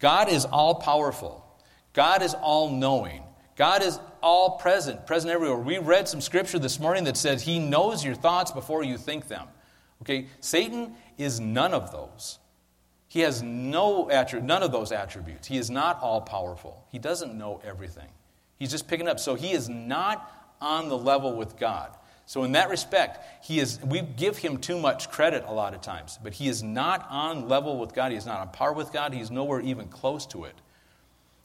God 0.00 0.28
is 0.28 0.44
all 0.44 0.74
powerful, 0.74 1.44
God 1.92 2.22
is 2.22 2.34
all 2.34 2.70
knowing, 2.70 3.22
God 3.54 3.84
is 3.84 4.00
all 4.22 4.58
present, 4.58 5.06
present 5.06 5.32
everywhere. 5.32 5.56
We 5.56 5.78
read 5.78 6.08
some 6.08 6.20
scripture 6.20 6.58
this 6.58 6.80
morning 6.80 7.04
that 7.04 7.16
says 7.16 7.42
He 7.42 7.60
knows 7.60 8.04
your 8.04 8.16
thoughts 8.16 8.50
before 8.50 8.82
you 8.82 8.98
think 8.98 9.28
them. 9.28 9.46
Okay, 10.02 10.26
Satan 10.40 10.94
is 11.22 11.40
none 11.40 11.74
of 11.74 11.92
those. 11.92 12.38
He 13.08 13.20
has 13.20 13.42
no 13.42 14.06
attri- 14.06 14.42
none 14.42 14.62
of 14.62 14.70
those 14.70 14.92
attributes. 14.92 15.48
He 15.48 15.58
is 15.58 15.70
not 15.70 16.00
all 16.00 16.20
powerful. 16.20 16.84
He 16.90 16.98
doesn't 16.98 17.36
know 17.36 17.60
everything. 17.64 18.08
He's 18.56 18.70
just 18.70 18.86
picking 18.86 19.08
up. 19.08 19.18
So 19.18 19.34
he 19.34 19.52
is 19.52 19.68
not 19.68 20.30
on 20.60 20.88
the 20.88 20.96
level 20.96 21.34
with 21.34 21.58
God. 21.58 21.90
So 22.26 22.44
in 22.44 22.52
that 22.52 22.70
respect, 22.70 23.44
he 23.44 23.58
is 23.58 23.80
we 23.84 24.02
give 24.02 24.38
him 24.38 24.58
too 24.58 24.78
much 24.78 25.10
credit 25.10 25.44
a 25.48 25.52
lot 25.52 25.74
of 25.74 25.80
times, 25.80 26.18
but 26.22 26.34
he 26.34 26.46
is 26.46 26.62
not 26.62 27.04
on 27.10 27.48
level 27.48 27.80
with 27.80 27.92
God. 27.92 28.12
He 28.12 28.16
is 28.16 28.26
not 28.26 28.38
on 28.38 28.50
par 28.50 28.72
with 28.72 28.92
God. 28.92 29.12
He's 29.12 29.32
nowhere 29.32 29.60
even 29.60 29.88
close 29.88 30.26
to 30.26 30.44
it. 30.44 30.54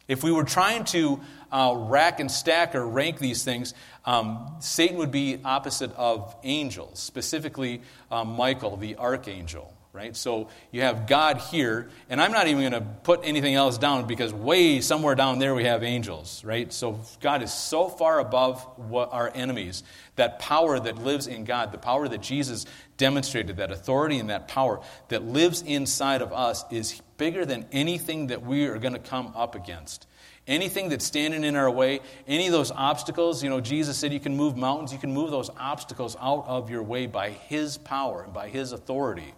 If 0.08 0.24
we 0.24 0.32
were 0.32 0.44
trying 0.44 0.86
to 0.86 1.20
uh, 1.52 1.74
rack 1.76 2.20
and 2.20 2.30
stack 2.30 2.76
or 2.76 2.88
rank 2.88 3.20
these 3.20 3.44
things, 3.44 3.74
um, 4.06 4.56
Satan 4.60 4.98
would 4.98 5.12
be 5.12 5.40
opposite 5.44 5.92
of 5.96 6.36
angels, 6.44 7.00
specifically 7.00 7.82
um, 8.12 8.30
Michael, 8.36 8.78
the 8.78 8.96
archangel 8.98 9.75
right? 9.96 10.16
So 10.16 10.50
you 10.72 10.82
have 10.82 11.08
God 11.08 11.38
here, 11.38 11.90
and 12.10 12.22
I'm 12.22 12.34
not 12.34 12.48
even 12.48 12.70
going 12.70 12.84
to 12.84 12.88
put 13.04 13.22
anything 13.24 13.56
else 13.56 13.78
down 13.78 14.06
because 14.06 14.34
way 14.34 14.82
somewhere 14.82 15.16
down 15.16 15.40
there 15.40 15.56
we 15.56 15.64
have 15.64 15.84
angels, 15.84 16.44
right? 16.44 16.72
So 16.74 17.00
God 17.22 17.42
is 17.42 17.54
so 17.54 17.88
far 17.88 18.20
above 18.20 18.68
our 18.94 19.32
enemies. 19.34 19.84
That 20.18 20.40
power 20.40 20.80
that 20.80 20.98
lives 20.98 21.28
in 21.28 21.46
God, 21.46 21.72
the 21.72 21.78
power 21.78 22.08
that 22.08 22.22
Jesus 22.22 22.66
demonstrated, 22.98 23.58
that 23.58 23.72
authority 23.72 24.20
and 24.20 24.30
that 24.30 24.48
power 24.48 24.82
that 25.08 25.24
lives 25.24 25.62
inside 25.62 26.22
of 26.22 26.34
us 26.34 26.66
is 26.72 27.02
bigger 27.18 27.46
than 27.46 27.66
anything 27.72 28.28
that 28.28 28.46
we 28.46 28.66
are 28.66 28.78
going 28.78 28.94
to 28.94 29.00
come 29.00 29.32
up 29.36 29.56
against. 29.56 30.08
Anything 30.48 30.90
that's 30.90 31.06
standing 31.06 31.44
in 31.44 31.56
our 31.56 31.72
way, 31.72 32.02
any 32.28 32.46
of 32.46 32.52
those 32.52 32.70
obstacles, 32.70 33.44
you 33.44 33.50
know, 33.50 33.60
Jesus 33.60 33.98
said 33.98 34.14
you 34.14 34.20
can 34.20 34.38
move 34.38 34.56
mountains, 34.56 34.94
you 34.94 35.00
can 35.00 35.12
move 35.12 35.32
those 35.32 35.50
obstacles 35.58 36.16
out 36.22 36.46
of 36.48 36.70
your 36.70 36.84
way 36.84 37.08
by 37.08 37.32
His 37.32 37.78
power 37.80 38.22
and 38.24 38.34
by 38.34 38.50
His 38.50 38.72
authority. 38.72 39.34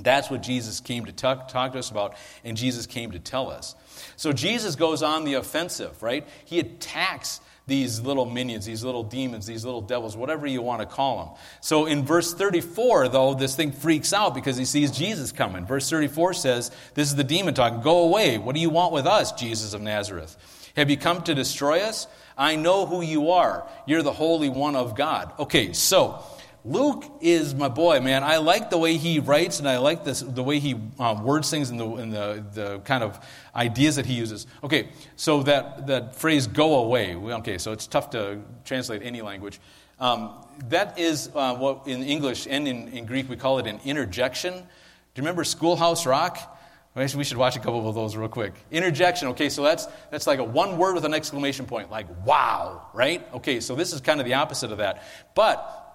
That's 0.00 0.30
what 0.30 0.42
Jesus 0.42 0.80
came 0.80 1.06
to 1.06 1.12
talk, 1.12 1.48
talk, 1.48 1.72
to 1.72 1.78
us 1.78 1.90
about, 1.90 2.14
and 2.44 2.56
Jesus 2.56 2.86
came 2.86 3.12
to 3.12 3.18
tell 3.18 3.50
us. 3.50 3.74
So 4.16 4.32
Jesus 4.32 4.76
goes 4.76 5.02
on 5.02 5.24
the 5.24 5.34
offensive, 5.34 6.02
right? 6.02 6.26
He 6.44 6.60
attacks 6.60 7.40
these 7.68 8.00
little 8.00 8.24
minions, 8.24 8.64
these 8.64 8.82
little 8.82 9.02
demons, 9.02 9.46
these 9.46 9.64
little 9.64 9.82
devils, 9.82 10.16
whatever 10.16 10.46
you 10.46 10.62
want 10.62 10.80
to 10.80 10.86
call 10.86 11.18
them. 11.18 11.34
So 11.60 11.84
in 11.86 12.04
verse 12.04 12.32
34, 12.32 13.08
though, 13.08 13.34
this 13.34 13.54
thing 13.54 13.72
freaks 13.72 14.12
out 14.12 14.34
because 14.34 14.56
he 14.56 14.64
sees 14.64 14.90
Jesus 14.90 15.32
coming. 15.32 15.66
Verse 15.66 15.88
34 15.88 16.32
says, 16.34 16.70
This 16.94 17.08
is 17.08 17.16
the 17.16 17.24
demon 17.24 17.54
talking, 17.54 17.82
Go 17.82 18.04
away. 18.04 18.38
What 18.38 18.54
do 18.54 18.60
you 18.60 18.70
want 18.70 18.94
with 18.94 19.06
us, 19.06 19.32
Jesus 19.32 19.74
of 19.74 19.82
Nazareth? 19.82 20.36
Have 20.76 20.90
you 20.90 20.96
come 20.96 21.22
to 21.22 21.34
destroy 21.34 21.80
us? 21.80 22.06
I 22.38 22.56
know 22.56 22.86
who 22.86 23.02
you 23.02 23.32
are. 23.32 23.68
You're 23.86 24.02
the 24.02 24.12
Holy 24.12 24.48
One 24.48 24.76
of 24.76 24.96
God. 24.96 25.32
Okay, 25.38 25.72
so 25.72 26.22
Luke 26.68 27.04
is 27.22 27.54
my 27.54 27.68
boy, 27.68 28.00
man. 28.00 28.22
I 28.22 28.36
like 28.36 28.68
the 28.68 28.76
way 28.76 28.98
he 28.98 29.20
writes, 29.20 29.58
and 29.58 29.66
I 29.66 29.78
like 29.78 30.04
this, 30.04 30.20
the 30.20 30.42
way 30.42 30.58
he 30.58 30.74
um, 30.98 31.24
words 31.24 31.48
things 31.48 31.70
and, 31.70 31.80
the, 31.80 31.88
and 31.94 32.12
the, 32.12 32.44
the 32.52 32.78
kind 32.80 33.02
of 33.02 33.18
ideas 33.56 33.96
that 33.96 34.04
he 34.04 34.12
uses. 34.12 34.46
Okay, 34.62 34.88
so 35.16 35.42
that, 35.44 35.86
that 35.86 36.16
phrase, 36.16 36.46
go 36.46 36.80
away, 36.80 37.14
okay, 37.14 37.56
so 37.56 37.72
it's 37.72 37.86
tough 37.86 38.10
to 38.10 38.40
translate 38.66 39.02
any 39.02 39.22
language. 39.22 39.60
Um, 39.98 40.34
that 40.68 40.98
is 40.98 41.30
uh, 41.34 41.56
what 41.56 41.86
in 41.86 42.02
English 42.02 42.46
and 42.48 42.68
in, 42.68 42.88
in 42.88 43.06
Greek 43.06 43.28
we 43.28 43.36
call 43.36 43.58
it 43.58 43.66
an 43.66 43.80
interjection. 43.84 44.52
Do 44.52 44.60
you 44.60 45.22
remember 45.22 45.44
Schoolhouse 45.44 46.06
Rock? 46.06 46.56
We 46.94 47.24
should 47.24 47.36
watch 47.36 47.56
a 47.56 47.60
couple 47.60 47.88
of 47.88 47.94
those 47.94 48.16
real 48.16 48.28
quick. 48.28 48.54
Interjection. 48.72 49.28
Okay, 49.28 49.48
so 49.48 49.62
that's 49.62 49.86
that's 50.10 50.26
like 50.26 50.40
a 50.40 50.44
one 50.44 50.78
word 50.78 50.94
with 50.94 51.04
an 51.04 51.14
exclamation 51.14 51.64
point, 51.64 51.92
like 51.92 52.06
wow, 52.26 52.88
right? 52.92 53.26
Okay, 53.34 53.60
so 53.60 53.76
this 53.76 53.92
is 53.92 54.00
kind 54.00 54.18
of 54.18 54.26
the 54.26 54.34
opposite 54.34 54.72
of 54.72 54.78
that. 54.78 55.04
But 55.36 55.87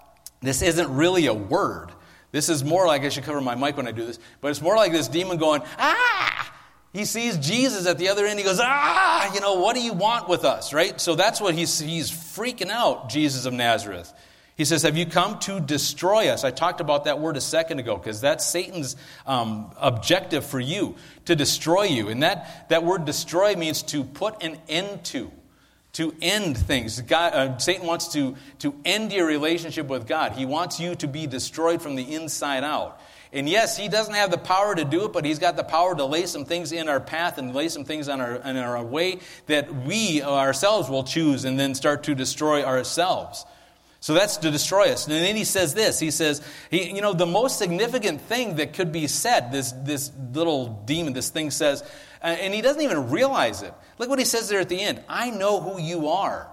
this 0.44 0.62
isn't 0.62 0.94
really 0.94 1.26
a 1.26 1.34
word. 1.34 1.90
This 2.32 2.50
is 2.50 2.64
more 2.64 2.88
like, 2.88 3.04
I 3.04 3.10
should 3.10 3.24
cover 3.24 3.42
my 3.42 3.56
mic 3.56 3.78
when 3.78 3.88
I 3.88 3.92
do 3.92 4.06
this, 4.06 4.20
but 4.42 4.50
it's 4.50 4.62
more 4.62 4.76
like 4.76 4.92
this 4.92 5.08
demon 5.08 5.38
going, 5.38 5.62
ah! 5.78 6.52
He 6.92 7.06
sees 7.06 7.38
Jesus 7.38 7.88
at 7.88 7.98
the 7.98 8.10
other 8.10 8.26
end. 8.26 8.38
He 8.38 8.46
goes, 8.46 8.60
ah, 8.62 9.34
you 9.34 9.40
know, 9.40 9.56
what 9.56 9.76
do 9.76 9.82
you 9.82 9.94
want 9.94 10.30
with 10.30 10.46
us, 10.46 10.74
right? 10.74 11.00
So 11.02 11.16
that's 11.16 11.42
what 11.42 11.56
he's, 11.56 11.80
he's 11.80 12.12
freaking 12.12 12.70
out, 12.70 13.10
Jesus 13.10 13.46
of 13.46 13.54
Nazareth. 13.54 14.14
He 14.56 14.66
says, 14.66 14.84
Have 14.84 14.98
you 14.98 15.06
come 15.06 15.40
to 15.40 15.60
destroy 15.60 16.30
us? 16.30 16.44
I 16.44 16.52
talked 16.52 16.80
about 16.80 17.06
that 17.06 17.20
word 17.20 17.38
a 17.38 17.42
second 17.42 17.80
ago 17.80 17.98
because 17.98 18.22
that's 18.22 18.46
Satan's 18.46 18.96
um, 19.26 19.72
objective 19.78 20.46
for 20.46 20.60
you, 20.60 20.96
to 21.26 21.36
destroy 21.36 21.84
you. 21.84 22.10
And 22.10 22.22
that, 22.22 22.70
that 22.70 22.84
word 22.84 23.06
destroy 23.06 23.56
means 23.56 23.82
to 23.84 24.04
put 24.04 24.44
an 24.44 24.58
end 24.70 25.04
to 25.06 25.32
to 25.94 26.14
end 26.22 26.58
things. 26.58 27.00
God, 27.02 27.34
uh, 27.34 27.58
Satan 27.60 27.86
wants 27.86 28.14
to, 28.14 28.36
to 28.60 28.74
end 28.84 29.14
your 29.14 29.28
relationship 29.28 29.88
with 29.88 30.08
God. 30.08 30.34
He 30.34 30.46
wants 30.46 30.80
you 30.80 30.96
to 30.96 31.08
be 31.08 31.28
destroyed 31.28 31.82
from 31.82 31.96
the 31.96 32.16
inside 32.16 32.64
out. 32.64 33.00
And 33.32 33.48
yes, 33.50 33.78
he 33.78 33.88
doesn't 33.88 34.14
have 34.14 34.32
the 34.32 34.38
power 34.38 34.76
to 34.76 34.86
do 34.86 35.06
it, 35.06 35.14
but 35.14 35.26
he's 35.26 35.40
got 35.40 35.56
the 35.56 35.64
power 35.64 35.96
to 35.96 36.06
lay 36.06 36.26
some 36.26 36.46
things 36.46 36.72
in 36.72 36.88
our 36.88 37.00
path 37.00 37.38
and 37.38 37.54
lay 37.54 37.68
some 37.68 37.84
things 37.84 38.10
on 38.10 38.22
our, 38.22 38.36
in 38.36 38.58
our 38.58 38.84
way 38.84 39.20
that 39.48 39.74
we 39.86 40.22
ourselves 40.22 40.90
will 40.90 41.04
choose 41.04 41.46
and 41.46 41.60
then 41.60 41.74
start 41.74 42.04
to 42.04 42.16
destroy 42.16 42.64
ourselves. 42.64 43.46
So 44.04 44.14
that's 44.14 44.36
to 44.36 44.52
destroy 44.52 44.92
us. 44.92 45.08
And 45.08 45.16
then 45.16 45.38
he 45.38 45.46
says 45.46 45.74
this. 45.74 45.98
He 45.98 46.12
says, 46.12 46.42
he, 46.70 46.94
you 46.94 47.02
know, 47.02 47.14
the 47.14 47.26
most 47.26 47.58
significant 47.58 48.20
thing 48.20 48.58
that 48.58 48.74
could 48.74 48.92
be 48.92 49.08
said, 49.08 49.50
this, 49.54 49.72
this 49.72 50.12
little 50.34 50.84
demon, 50.86 51.14
this 51.14 51.30
thing 51.30 51.52
says, 51.52 51.90
and 52.22 52.54
he 52.54 52.60
doesn't 52.60 52.82
even 52.82 53.12
realize 53.12 53.62
it. 53.62 53.74
Look 54.00 54.10
what 54.10 54.20
he 54.20 54.26
says 54.26 54.50
there 54.50 54.60
at 54.60 54.68
the 54.68 54.82
end 54.82 55.02
I 55.08 55.30
know 55.30 55.62
who 55.62 55.80
you 55.80 56.10
are. 56.10 56.52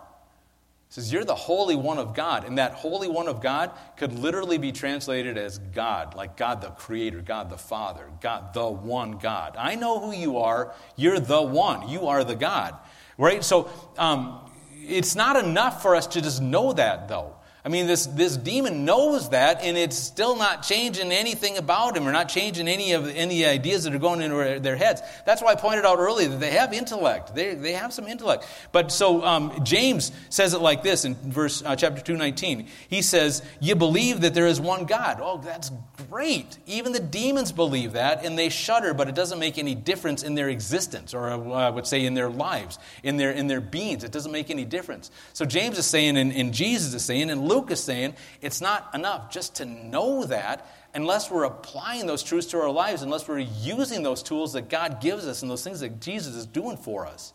He 0.90 0.94
says, 0.94 1.12
You're 1.12 1.24
the 1.24 1.34
Holy 1.34 1.74
One 1.74 1.98
of 1.98 2.14
God. 2.14 2.44
And 2.44 2.58
that 2.58 2.74
Holy 2.74 3.08
One 3.08 3.26
of 3.26 3.42
God 3.42 3.72
could 3.96 4.12
literally 4.12 4.58
be 4.58 4.70
translated 4.70 5.36
as 5.36 5.58
God, 5.58 6.14
like 6.14 6.36
God 6.36 6.60
the 6.60 6.68
Creator, 6.68 7.22
God 7.22 7.50
the 7.50 7.58
Father, 7.58 8.04
God 8.20 8.54
the 8.54 8.68
one 8.68 9.18
God. 9.18 9.56
I 9.58 9.74
know 9.74 9.98
who 9.98 10.12
you 10.12 10.38
are. 10.38 10.72
You're 10.94 11.18
the 11.18 11.42
one. 11.42 11.88
You 11.88 12.06
are 12.06 12.22
the 12.22 12.36
God. 12.36 12.76
Right? 13.18 13.42
So 13.42 13.68
um, 13.98 14.38
it's 14.86 15.16
not 15.16 15.34
enough 15.34 15.82
for 15.82 15.96
us 15.96 16.06
to 16.06 16.20
just 16.20 16.40
know 16.40 16.72
that, 16.74 17.08
though. 17.08 17.34
I 17.62 17.68
mean, 17.68 17.86
this, 17.86 18.06
this 18.06 18.38
demon 18.38 18.86
knows 18.86 19.30
that, 19.30 19.62
and 19.62 19.76
it's 19.76 19.96
still 19.96 20.34
not 20.34 20.62
changing 20.62 21.12
anything 21.12 21.58
about 21.58 21.94
him 21.94 22.08
or 22.08 22.12
not 22.12 22.30
changing 22.30 22.68
any 22.68 22.92
of 22.92 23.06
any 23.08 23.44
ideas 23.44 23.84
that 23.84 23.94
are 23.94 23.98
going 23.98 24.22
into 24.22 24.60
their 24.60 24.76
heads. 24.76 25.02
That's 25.26 25.42
why 25.42 25.52
I 25.52 25.54
pointed 25.56 25.84
out 25.84 25.98
earlier 25.98 26.28
that 26.28 26.40
they 26.40 26.52
have 26.52 26.72
intellect. 26.72 27.34
They, 27.34 27.54
they 27.54 27.72
have 27.72 27.92
some 27.92 28.06
intellect. 28.06 28.46
But 28.72 28.90
so 28.90 29.22
um, 29.24 29.62
James 29.62 30.10
says 30.30 30.54
it 30.54 30.62
like 30.62 30.82
this 30.82 31.04
in 31.04 31.14
verse 31.16 31.62
uh, 31.62 31.76
chapter 31.76 32.00
219. 32.00 32.66
He 32.88 33.02
says, 33.02 33.42
You 33.60 33.76
believe 33.76 34.22
that 34.22 34.32
there 34.32 34.46
is 34.46 34.58
one 34.58 34.86
God. 34.86 35.18
Oh, 35.20 35.36
that's 35.38 35.70
great. 36.10 36.58
Even 36.66 36.92
the 36.92 37.00
demons 37.00 37.52
believe 37.52 37.92
that, 37.92 38.24
and 38.24 38.36
they 38.36 38.48
shudder, 38.48 38.92
but 38.92 39.08
it 39.08 39.14
doesn't 39.14 39.38
make 39.38 39.58
any 39.58 39.74
difference 39.74 40.22
in 40.22 40.34
their 40.34 40.48
existence, 40.48 41.14
or 41.14 41.30
uh, 41.30 41.38
I 41.38 41.70
would 41.70 41.86
say 41.86 42.04
in 42.04 42.14
their 42.14 42.28
lives, 42.28 42.78
in 43.02 43.16
their, 43.16 43.30
in 43.30 43.46
their 43.46 43.60
beings. 43.60 44.02
It 44.02 44.10
doesn't 44.10 44.32
make 44.32 44.50
any 44.50 44.64
difference. 44.64 45.10
So 45.32 45.44
James 45.44 45.78
is 45.78 45.86
saying, 45.86 46.16
and, 46.16 46.32
and 46.32 46.52
Jesus 46.52 46.92
is 46.94 47.04
saying, 47.04 47.30
and 47.30 47.46
Luke 47.46 47.70
is 47.70 47.82
saying 47.82 48.14
it's 48.42 48.60
not 48.60 48.90
enough 48.94 49.30
just 49.30 49.56
to 49.56 49.64
know 49.64 50.24
that 50.24 50.66
unless 50.94 51.30
we're 51.30 51.44
applying 51.44 52.06
those 52.06 52.22
truths 52.22 52.48
to 52.48 52.58
our 52.58 52.70
lives, 52.70 53.02
unless 53.02 53.28
we're 53.28 53.38
using 53.38 54.02
those 54.02 54.22
tools 54.22 54.54
that 54.54 54.68
God 54.68 55.00
gives 55.00 55.26
us 55.26 55.42
and 55.42 55.50
those 55.50 55.62
things 55.62 55.80
that 55.80 56.00
Jesus 56.00 56.34
is 56.34 56.46
doing 56.46 56.76
for 56.76 57.06
us. 57.06 57.32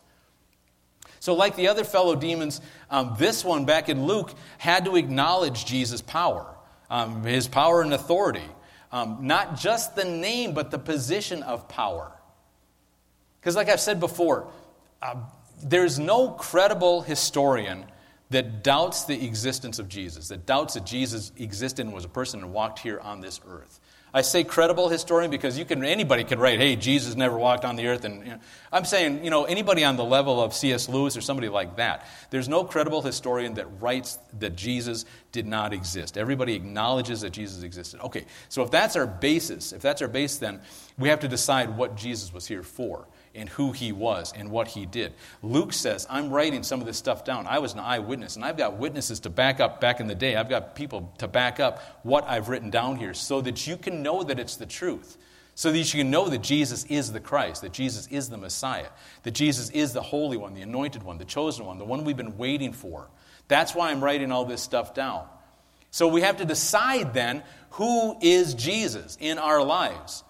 So, 1.20 1.34
like 1.34 1.56
the 1.56 1.68
other 1.68 1.84
fellow 1.84 2.14
demons, 2.14 2.60
um, 2.90 3.16
this 3.18 3.44
one 3.44 3.64
back 3.64 3.88
in 3.88 4.04
Luke 4.06 4.34
had 4.58 4.84
to 4.84 4.96
acknowledge 4.96 5.64
Jesus' 5.64 6.02
power, 6.02 6.46
um, 6.90 7.24
his 7.24 7.48
power 7.48 7.80
and 7.80 7.94
authority. 7.94 8.44
Um, 8.96 9.18
not 9.26 9.58
just 9.58 9.94
the 9.94 10.06
name, 10.06 10.54
but 10.54 10.70
the 10.70 10.78
position 10.78 11.42
of 11.42 11.68
power. 11.68 12.10
Because, 13.38 13.54
like 13.54 13.68
I've 13.68 13.78
said 13.78 14.00
before, 14.00 14.46
uh, 15.02 15.16
there's 15.62 15.98
no 15.98 16.30
credible 16.30 17.02
historian 17.02 17.84
that 18.30 18.64
doubts 18.64 19.04
the 19.04 19.26
existence 19.26 19.78
of 19.78 19.90
Jesus, 19.90 20.28
that 20.28 20.46
doubts 20.46 20.72
that 20.74 20.86
Jesus 20.86 21.30
existed 21.36 21.84
and 21.84 21.94
was 21.94 22.06
a 22.06 22.08
person 22.08 22.40
and 22.40 22.54
walked 22.54 22.78
here 22.78 22.98
on 23.00 23.20
this 23.20 23.38
earth. 23.46 23.80
I 24.16 24.22
say 24.22 24.44
credible 24.44 24.88
historian 24.88 25.30
because 25.30 25.58
you 25.58 25.66
can 25.66 25.84
anybody 25.84 26.24
can 26.24 26.38
write, 26.38 26.58
"Hey, 26.58 26.74
Jesus 26.74 27.16
never 27.16 27.36
walked 27.36 27.66
on 27.66 27.76
the 27.76 27.86
earth," 27.86 28.02
and 28.06 28.24
you 28.24 28.30
know, 28.30 28.38
I'm 28.72 28.86
saying, 28.86 29.22
you 29.22 29.28
know, 29.28 29.44
anybody 29.44 29.84
on 29.84 29.98
the 29.98 30.04
level 30.04 30.42
of 30.42 30.54
C.S. 30.54 30.88
Lewis 30.88 31.18
or 31.18 31.20
somebody 31.20 31.50
like 31.50 31.76
that. 31.76 32.06
There's 32.30 32.48
no 32.48 32.64
credible 32.64 33.02
historian 33.02 33.52
that 33.54 33.66
writes 33.78 34.18
that 34.38 34.56
Jesus 34.56 35.04
did 35.32 35.46
not 35.46 35.74
exist. 35.74 36.16
Everybody 36.16 36.54
acknowledges 36.54 37.20
that 37.20 37.30
Jesus 37.30 37.62
existed. 37.62 38.00
Okay, 38.00 38.24
so 38.48 38.62
if 38.62 38.70
that's 38.70 38.96
our 38.96 39.06
basis, 39.06 39.74
if 39.74 39.82
that's 39.82 40.00
our 40.00 40.08
base, 40.08 40.38
then 40.38 40.62
we 40.96 41.10
have 41.10 41.20
to 41.20 41.28
decide 41.28 41.76
what 41.76 41.94
Jesus 41.94 42.32
was 42.32 42.46
here 42.46 42.62
for 42.62 43.06
and 43.36 43.48
who 43.50 43.72
he 43.72 43.92
was 43.92 44.32
and 44.34 44.50
what 44.50 44.68
he 44.68 44.86
did. 44.86 45.12
Luke 45.42 45.72
says, 45.72 46.06
I'm 46.08 46.30
writing 46.30 46.62
some 46.62 46.80
of 46.80 46.86
this 46.86 46.96
stuff 46.96 47.24
down. 47.24 47.46
I 47.46 47.58
was 47.58 47.74
an 47.74 47.80
eyewitness, 47.80 48.36
and 48.36 48.44
I've 48.44 48.56
got 48.56 48.78
witnesses 48.78 49.20
to 49.20 49.30
back 49.30 49.60
up 49.60 49.80
back 49.80 50.00
in 50.00 50.06
the 50.06 50.14
day. 50.14 50.36
I've 50.36 50.48
got 50.48 50.74
people 50.74 51.12
to 51.18 51.28
back 51.28 51.60
up 51.60 51.80
what 52.02 52.24
I've 52.26 52.48
written 52.48 52.70
down 52.70 52.96
here 52.96 53.14
so 53.14 53.40
that 53.42 53.66
you 53.66 53.76
can 53.76 54.02
know 54.02 54.22
that 54.22 54.38
it's 54.38 54.56
the 54.56 54.66
truth. 54.66 55.16
So 55.54 55.72
that 55.72 55.94
you 55.94 56.00
can 56.02 56.10
know 56.10 56.28
that 56.28 56.42
Jesus 56.42 56.84
is 56.84 57.12
the 57.12 57.20
Christ, 57.20 57.62
that 57.62 57.72
Jesus 57.72 58.06
is 58.08 58.28
the 58.28 58.36
Messiah, 58.36 58.88
that 59.22 59.30
Jesus 59.30 59.70
is 59.70 59.94
the 59.94 60.02
Holy 60.02 60.36
One, 60.36 60.52
the 60.52 60.60
Anointed 60.60 61.02
One, 61.02 61.16
the 61.16 61.24
Chosen 61.24 61.64
One, 61.64 61.78
the 61.78 61.84
one 61.86 62.04
we've 62.04 62.14
been 62.14 62.36
waiting 62.36 62.74
for. 62.74 63.08
That's 63.48 63.74
why 63.74 63.90
I'm 63.90 64.04
writing 64.04 64.30
all 64.30 64.44
this 64.44 64.60
stuff 64.60 64.92
down. 64.92 65.26
So 65.90 66.08
we 66.08 66.20
have 66.20 66.36
to 66.38 66.44
decide 66.44 67.14
then 67.14 67.42
who 67.70 68.18
is 68.20 68.52
Jesus 68.52 69.16
in 69.18 69.38
our 69.38 69.62
lives. 69.62 70.24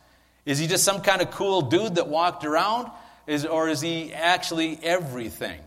Is 0.47 0.59
he 0.59 0.69
just 0.69 0.85
some 0.85 1.03
kind 1.03 1.21
of 1.21 1.31
cool 1.33 1.63
dude 1.63 1.97
that 1.97 2.09
walked 2.09 2.45
around? 2.45 2.91
Is, 3.27 3.45
or 3.45 3.69
is 3.69 3.81
he 3.81 4.15
actually 4.15 4.79
everything? 4.83 5.61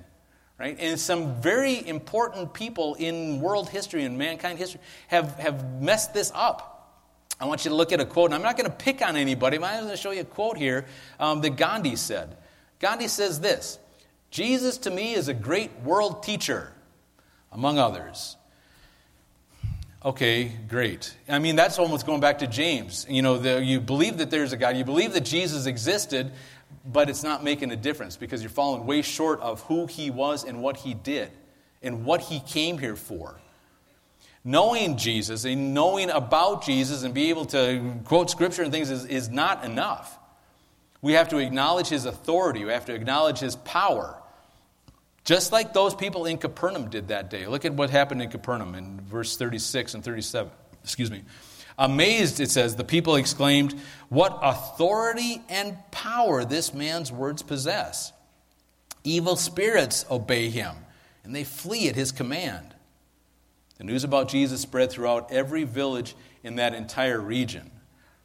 Right? 0.57 0.77
And 0.79 0.99
some 0.99 1.41
very 1.41 1.85
important 1.85 2.53
people 2.53 2.95
in 2.95 3.41
world 3.41 3.69
history 3.69 4.03
and 4.03 4.17
mankind 4.17 4.57
history 4.57 4.81
have, 5.07 5.35
have 5.35 5.81
messed 5.81 6.13
this 6.13 6.31
up. 6.33 6.77
I 7.39 7.45
want 7.45 7.63
you 7.63 7.69
to 7.69 7.75
look 7.75 7.93
at 7.93 8.01
a 8.01 8.05
quote, 8.05 8.27
and 8.27 8.35
I'm 8.35 8.41
not 8.41 8.57
going 8.57 8.69
to 8.69 8.75
pick 8.75 9.01
on 9.01 9.15
anybody, 9.15 9.57
but 9.57 9.69
I'm 9.69 9.83
going 9.83 9.95
to 9.95 9.97
show 9.97 10.11
you 10.11 10.21
a 10.21 10.25
quote 10.25 10.57
here 10.57 10.85
um, 11.19 11.41
that 11.41 11.51
Gandhi 11.51 11.95
said. 11.95 12.35
Gandhi 12.79 13.07
says 13.07 13.39
this 13.39 13.79
Jesus 14.31 14.77
to 14.79 14.91
me 14.91 15.13
is 15.13 15.27
a 15.27 15.33
great 15.33 15.71
world 15.83 16.23
teacher, 16.23 16.71
among 17.51 17.77
others. 17.77 18.35
Okay, 20.03 20.49
great. 20.69 21.13
I 21.27 21.39
mean, 21.39 21.57
that's 21.57 21.77
almost 21.77 22.05
going 22.05 22.21
back 22.21 22.39
to 22.39 22.47
James. 22.47 23.05
You 23.09 23.21
know, 23.21 23.37
the, 23.37 23.61
you 23.61 23.81
believe 23.81 24.19
that 24.19 24.31
there's 24.31 24.53
a 24.53 24.57
God, 24.57 24.77
you 24.77 24.85
believe 24.85 25.11
that 25.11 25.25
Jesus 25.25 25.65
existed, 25.65 26.31
but 26.85 27.09
it's 27.09 27.21
not 27.21 27.43
making 27.43 27.71
a 27.71 27.75
difference 27.75 28.15
because 28.15 28.41
you're 28.41 28.49
falling 28.49 28.85
way 28.85 29.01
short 29.01 29.41
of 29.41 29.61
who 29.63 29.87
he 29.87 30.09
was 30.09 30.45
and 30.45 30.61
what 30.61 30.77
he 30.77 30.93
did 30.93 31.29
and 31.83 32.05
what 32.05 32.21
he 32.21 32.39
came 32.39 32.77
here 32.77 32.95
for. 32.95 33.41
Knowing 34.45 34.95
Jesus 34.95 35.43
and 35.43 35.73
knowing 35.73 36.09
about 36.09 36.63
Jesus 36.63 37.03
and 37.03 37.13
be 37.13 37.29
able 37.29 37.43
to 37.47 37.95
quote 38.05 38.29
scripture 38.29 38.63
and 38.63 38.71
things 38.71 38.89
is, 38.89 39.05
is 39.05 39.27
not 39.27 39.65
enough. 39.65 40.17
We 41.01 41.13
have 41.13 41.27
to 41.29 41.39
acknowledge 41.39 41.89
his 41.89 42.05
authority, 42.05 42.63
we 42.63 42.71
have 42.71 42.85
to 42.85 42.93
acknowledge 42.93 43.39
his 43.39 43.57
power. 43.57 44.18
Just 45.23 45.51
like 45.51 45.73
those 45.73 45.93
people 45.93 46.25
in 46.25 46.37
Capernaum 46.37 46.89
did 46.89 47.09
that 47.09 47.29
day. 47.29 47.45
Look 47.45 47.65
at 47.65 47.73
what 47.73 47.89
happened 47.89 48.21
in 48.21 48.29
Capernaum 48.29 48.75
in 48.75 49.01
verse 49.01 49.37
36 49.37 49.93
and 49.93 50.03
37. 50.03 50.51
Excuse 50.83 51.11
me. 51.11 51.23
Amazed, 51.77 52.39
it 52.39 52.51
says, 52.51 52.75
the 52.75 52.83
people 52.83 53.15
exclaimed, 53.15 53.73
What 54.09 54.37
authority 54.41 55.41
and 55.47 55.77
power 55.91 56.43
this 56.43 56.73
man's 56.73 57.11
words 57.11 57.41
possess! 57.41 58.11
Evil 59.05 59.37
spirits 59.37 60.05
obey 60.11 60.49
him, 60.49 60.75
and 61.23 61.33
they 61.33 61.45
flee 61.45 61.87
at 61.87 61.95
his 61.95 62.11
command. 62.11 62.75
The 63.77 63.85
news 63.85 64.03
about 64.03 64.27
Jesus 64.27 64.59
spread 64.59 64.91
throughout 64.91 65.31
every 65.31 65.63
village 65.63 66.15
in 66.43 66.57
that 66.57 66.73
entire 66.73 67.19
region. 67.19 67.71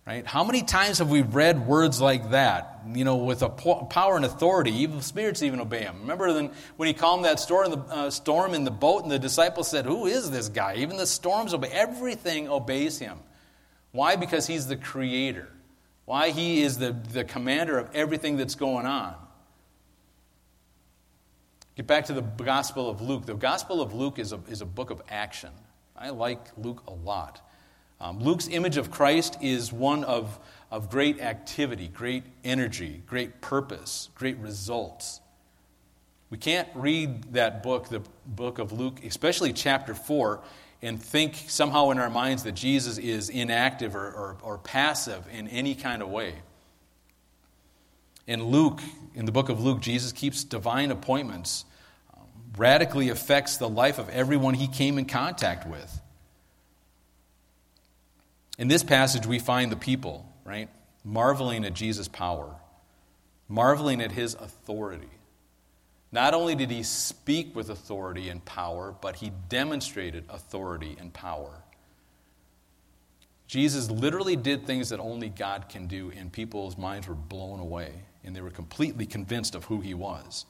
Right? 0.07 0.27
How 0.27 0.45
many 0.45 0.62
times 0.62 0.99
have 0.99 1.09
we 1.09 1.23
read 1.23 1.67
words 1.67 1.99
like 1.99 2.31
that? 2.31 2.83
You 2.93 3.05
know, 3.05 3.17
with 3.17 3.43
a 3.43 3.49
power 3.49 4.17
and 4.17 4.25
authority, 4.25 4.71
evil 4.71 5.01
spirits 5.01 5.43
even 5.43 5.61
obey 5.61 5.81
him. 5.81 6.01
Remember 6.01 6.51
when 6.77 6.87
he 6.87 6.93
calmed 6.93 7.25
that 7.25 7.40
storm 7.40 7.73
in, 7.73 7.79
the, 7.79 7.85
uh, 7.87 8.11
storm 8.11 8.53
in 8.53 8.64
the 8.64 8.71
boat, 8.71 9.03
and 9.03 9.11
the 9.11 9.19
disciples 9.19 9.69
said, 9.69 9.87
"Who 9.87 10.05
is 10.05 10.31
this 10.31 10.51
guy?" 10.51 10.75
Even 10.77 10.99
the 10.99 11.07
storms 11.07 11.55
obey. 11.55 11.71
Everything 11.71 12.51
obeys 12.51 12.99
him. 12.99 13.19
Why? 13.93 14.17
Because 14.17 14.47
he's 14.47 14.67
the 14.67 14.77
creator. 14.77 15.49
Why 16.05 16.31
he 16.31 16.62
is 16.62 16.77
the, 16.77 16.93
the 17.12 17.25
commander 17.25 17.79
of 17.79 17.88
everything 17.95 18.37
that's 18.37 18.57
going 18.57 18.85
on. 18.85 19.14
Get 21.77 21.87
back 21.87 22.05
to 22.07 22.12
the 22.12 22.21
Gospel 22.21 22.90
of 22.90 23.01
Luke. 23.01 23.25
The 23.25 23.35
Gospel 23.35 23.81
of 23.81 23.95
Luke 23.95 24.19
is 24.19 24.33
a, 24.33 24.40
is 24.49 24.61
a 24.61 24.67
book 24.67 24.90
of 24.90 25.01
action. 25.09 25.51
I 25.97 26.11
like 26.11 26.40
Luke 26.59 26.83
a 26.87 26.93
lot. 26.93 27.40
Um, 28.00 28.20
Luke's 28.20 28.48
image 28.48 28.76
of 28.76 28.90
Christ 28.90 29.38
is 29.40 29.72
one 29.72 30.04
of, 30.04 30.38
of 30.70 30.90
great 30.90 31.20
activity, 31.20 31.88
great 31.88 32.24
energy, 32.42 33.02
great 33.07 33.40
purpose, 33.40 34.09
great 34.14 34.37
results. 34.38 35.20
We 36.30 36.38
can't 36.38 36.68
read 36.74 37.35
that 37.35 37.62
book, 37.62 37.88
the 37.88 38.02
book 38.26 38.59
of 38.59 38.72
Luke, 38.72 39.04
especially 39.04 39.52
chapter 39.52 39.94
4, 39.94 40.40
and 40.83 41.02
think 41.02 41.37
somehow 41.46 41.90
in 41.90 41.98
our 41.98 42.11
minds 42.11 42.42
that 42.42 42.52
Jesus 42.52 42.98
is 42.98 43.28
inactive 43.28 43.94
or, 43.94 44.07
or, 44.07 44.37
or 44.42 44.59
passive 44.59 45.24
in 45.33 45.48
any 45.48 45.74
kind 45.74 46.02
of 46.02 46.09
way. 46.09 46.35
In 48.26 48.42
Luke, 48.42 48.80
in 49.14 49.26
the 49.26 49.33
book 49.33 49.48
of 49.48 49.62
Luke, 49.62 49.80
Jesus 49.80 50.12
keeps 50.12 50.44
divine 50.44 50.90
appointments, 50.90 51.64
um, 52.14 52.24
radically 52.57 53.11
affects 53.11 53.57
the 53.59 53.68
life 53.68 53.98
of 53.98 54.09
everyone 54.09 54.54
he 54.54 54.66
came 54.66 54.98
in 54.98 55.04
contact 55.04 55.66
with. 55.66 56.00
In 58.57 58.69
this 58.69 58.85
passage, 58.85 59.27
we 59.27 59.38
find 59.38 59.73
the 59.73 59.77
people, 59.77 60.33
right, 60.45 60.69
marveling 61.03 61.64
at 61.64 61.75
Jesus' 61.75 62.07
power, 62.07 62.55
marveling 63.49 64.01
at 64.01 64.12
his 64.12 64.35
authority. 64.35 65.09
Not 66.12 66.35
only 66.35 66.55
did 66.55 66.71
he 66.71 66.85
speak 66.85 67.57
with 67.57 67.69
authority 67.69 68.29
and 68.29 68.45
power, 68.45 68.95
but 69.01 69.17
he 69.17 69.33
demonstrated 69.49 70.25
authority 70.29 70.97
and 71.01 71.12
power. 71.12 71.62
Jesus 73.49 73.90
literally 73.90 74.37
did 74.37 74.64
things 74.64 74.88
that 74.90 75.01
only 75.01 75.29
God 75.29 75.69
can 75.69 75.88
do, 75.88 76.12
and 76.17 76.33
people's 76.33 76.79
minds 76.79 77.09
were 77.09 77.14
blown 77.14 77.59
away, 77.59 77.93
and 78.23 78.35
they 78.35 78.40
were 78.40 78.51
completely 78.51 79.07
convinced 79.07 79.57
of 79.57 79.64
who 79.64 79.81
he 79.81 79.95
was. 79.95 80.47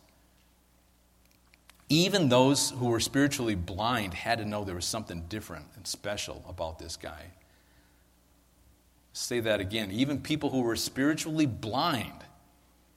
Even 1.88 2.28
those 2.28 2.70
who 2.70 2.88
were 2.88 3.00
spiritually 3.00 3.54
blind 3.54 4.12
had 4.12 4.38
to 4.38 4.44
know 4.44 4.64
there 4.64 4.74
was 4.74 4.84
something 4.84 5.24
different 5.28 5.66
and 5.76 5.86
special 5.86 6.44
about 6.46 6.78
this 6.78 6.96
guy 6.96 7.30
say 9.14 9.40
that 9.40 9.60
again. 9.60 9.90
Even 9.92 10.20
people 10.20 10.50
who 10.50 10.60
were 10.60 10.76
spiritually 10.76 11.46
blind 11.46 12.24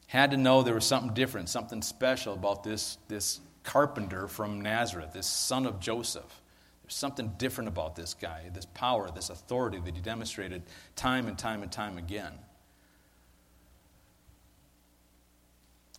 had 0.08 0.32
to 0.32 0.38
know 0.38 0.64
there 0.64 0.74
was 0.74 0.86
something 0.86 1.14
different, 1.14 1.48
something 1.48 1.82
special 1.82 2.34
about 2.34 2.64
this, 2.64 2.98
this 3.08 3.40
carpenter 3.64 4.28
from 4.28 4.62
Nazareth, 4.62 5.14
this 5.14 5.28
son 5.28 5.66
of 5.66 5.80
Joseph. 5.80 6.42
There's 6.84 6.96
something 6.96 7.34
different 7.38 7.68
about 7.68 7.96
this 7.96 8.14
guy, 8.14 8.50
this 8.54 8.66
power, 8.66 9.12
this 9.12 9.30
authority 9.30 9.80
that 9.86 9.94
he 9.96 10.02
demonstrated 10.02 10.64
time 10.96 11.28
and 11.28 11.38
time 11.38 11.62
and 11.62 11.72
time 11.72 11.98
again. 11.98 12.34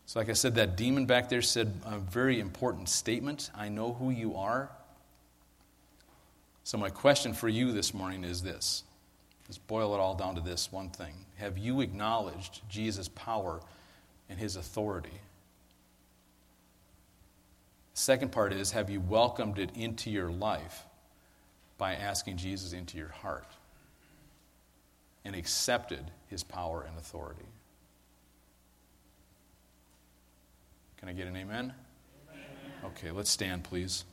So, 0.06 0.18
like 0.18 0.30
I 0.30 0.32
said, 0.32 0.54
that 0.54 0.76
demon 0.76 1.04
back 1.06 1.28
there 1.28 1.42
said 1.42 1.80
a 1.84 1.98
very 1.98 2.40
important 2.40 2.88
statement 2.88 3.50
I 3.54 3.68
know 3.68 3.92
who 3.92 4.10
you 4.10 4.36
are. 4.36 4.70
So, 6.64 6.78
my 6.78 6.88
question 6.88 7.34
for 7.34 7.48
you 7.48 7.72
this 7.72 7.92
morning 7.92 8.24
is 8.24 8.42
this 8.42 8.84
Let's 9.48 9.58
boil 9.58 9.94
it 9.94 9.98
all 9.98 10.14
down 10.14 10.34
to 10.34 10.40
this 10.42 10.70
one 10.70 10.90
thing. 10.90 11.14
Have 11.36 11.56
you 11.56 11.80
acknowledged 11.80 12.60
Jesus' 12.68 13.08
power 13.08 13.60
and 14.28 14.38
his 14.38 14.56
authority? 14.56 15.20
The 17.94 18.00
second 18.00 18.30
part 18.30 18.52
is 18.52 18.72
have 18.72 18.90
you 18.90 19.00
welcomed 19.00 19.58
it 19.58 19.70
into 19.74 20.10
your 20.10 20.30
life 20.30 20.84
by 21.78 21.94
asking 21.94 22.36
Jesus 22.36 22.72
into 22.72 22.98
your 22.98 23.08
heart 23.08 23.46
and 25.24 25.34
accepted 25.34 26.10
his 26.26 26.44
power 26.44 26.84
and 26.86 26.96
authority? 26.98 27.46
Can 30.98 31.08
I 31.08 31.12
get 31.12 31.26
an 31.26 31.36
amen? 31.36 31.72
amen. 32.30 32.42
Okay, 32.84 33.10
let's 33.12 33.30
stand, 33.30 33.64
please. 33.64 34.04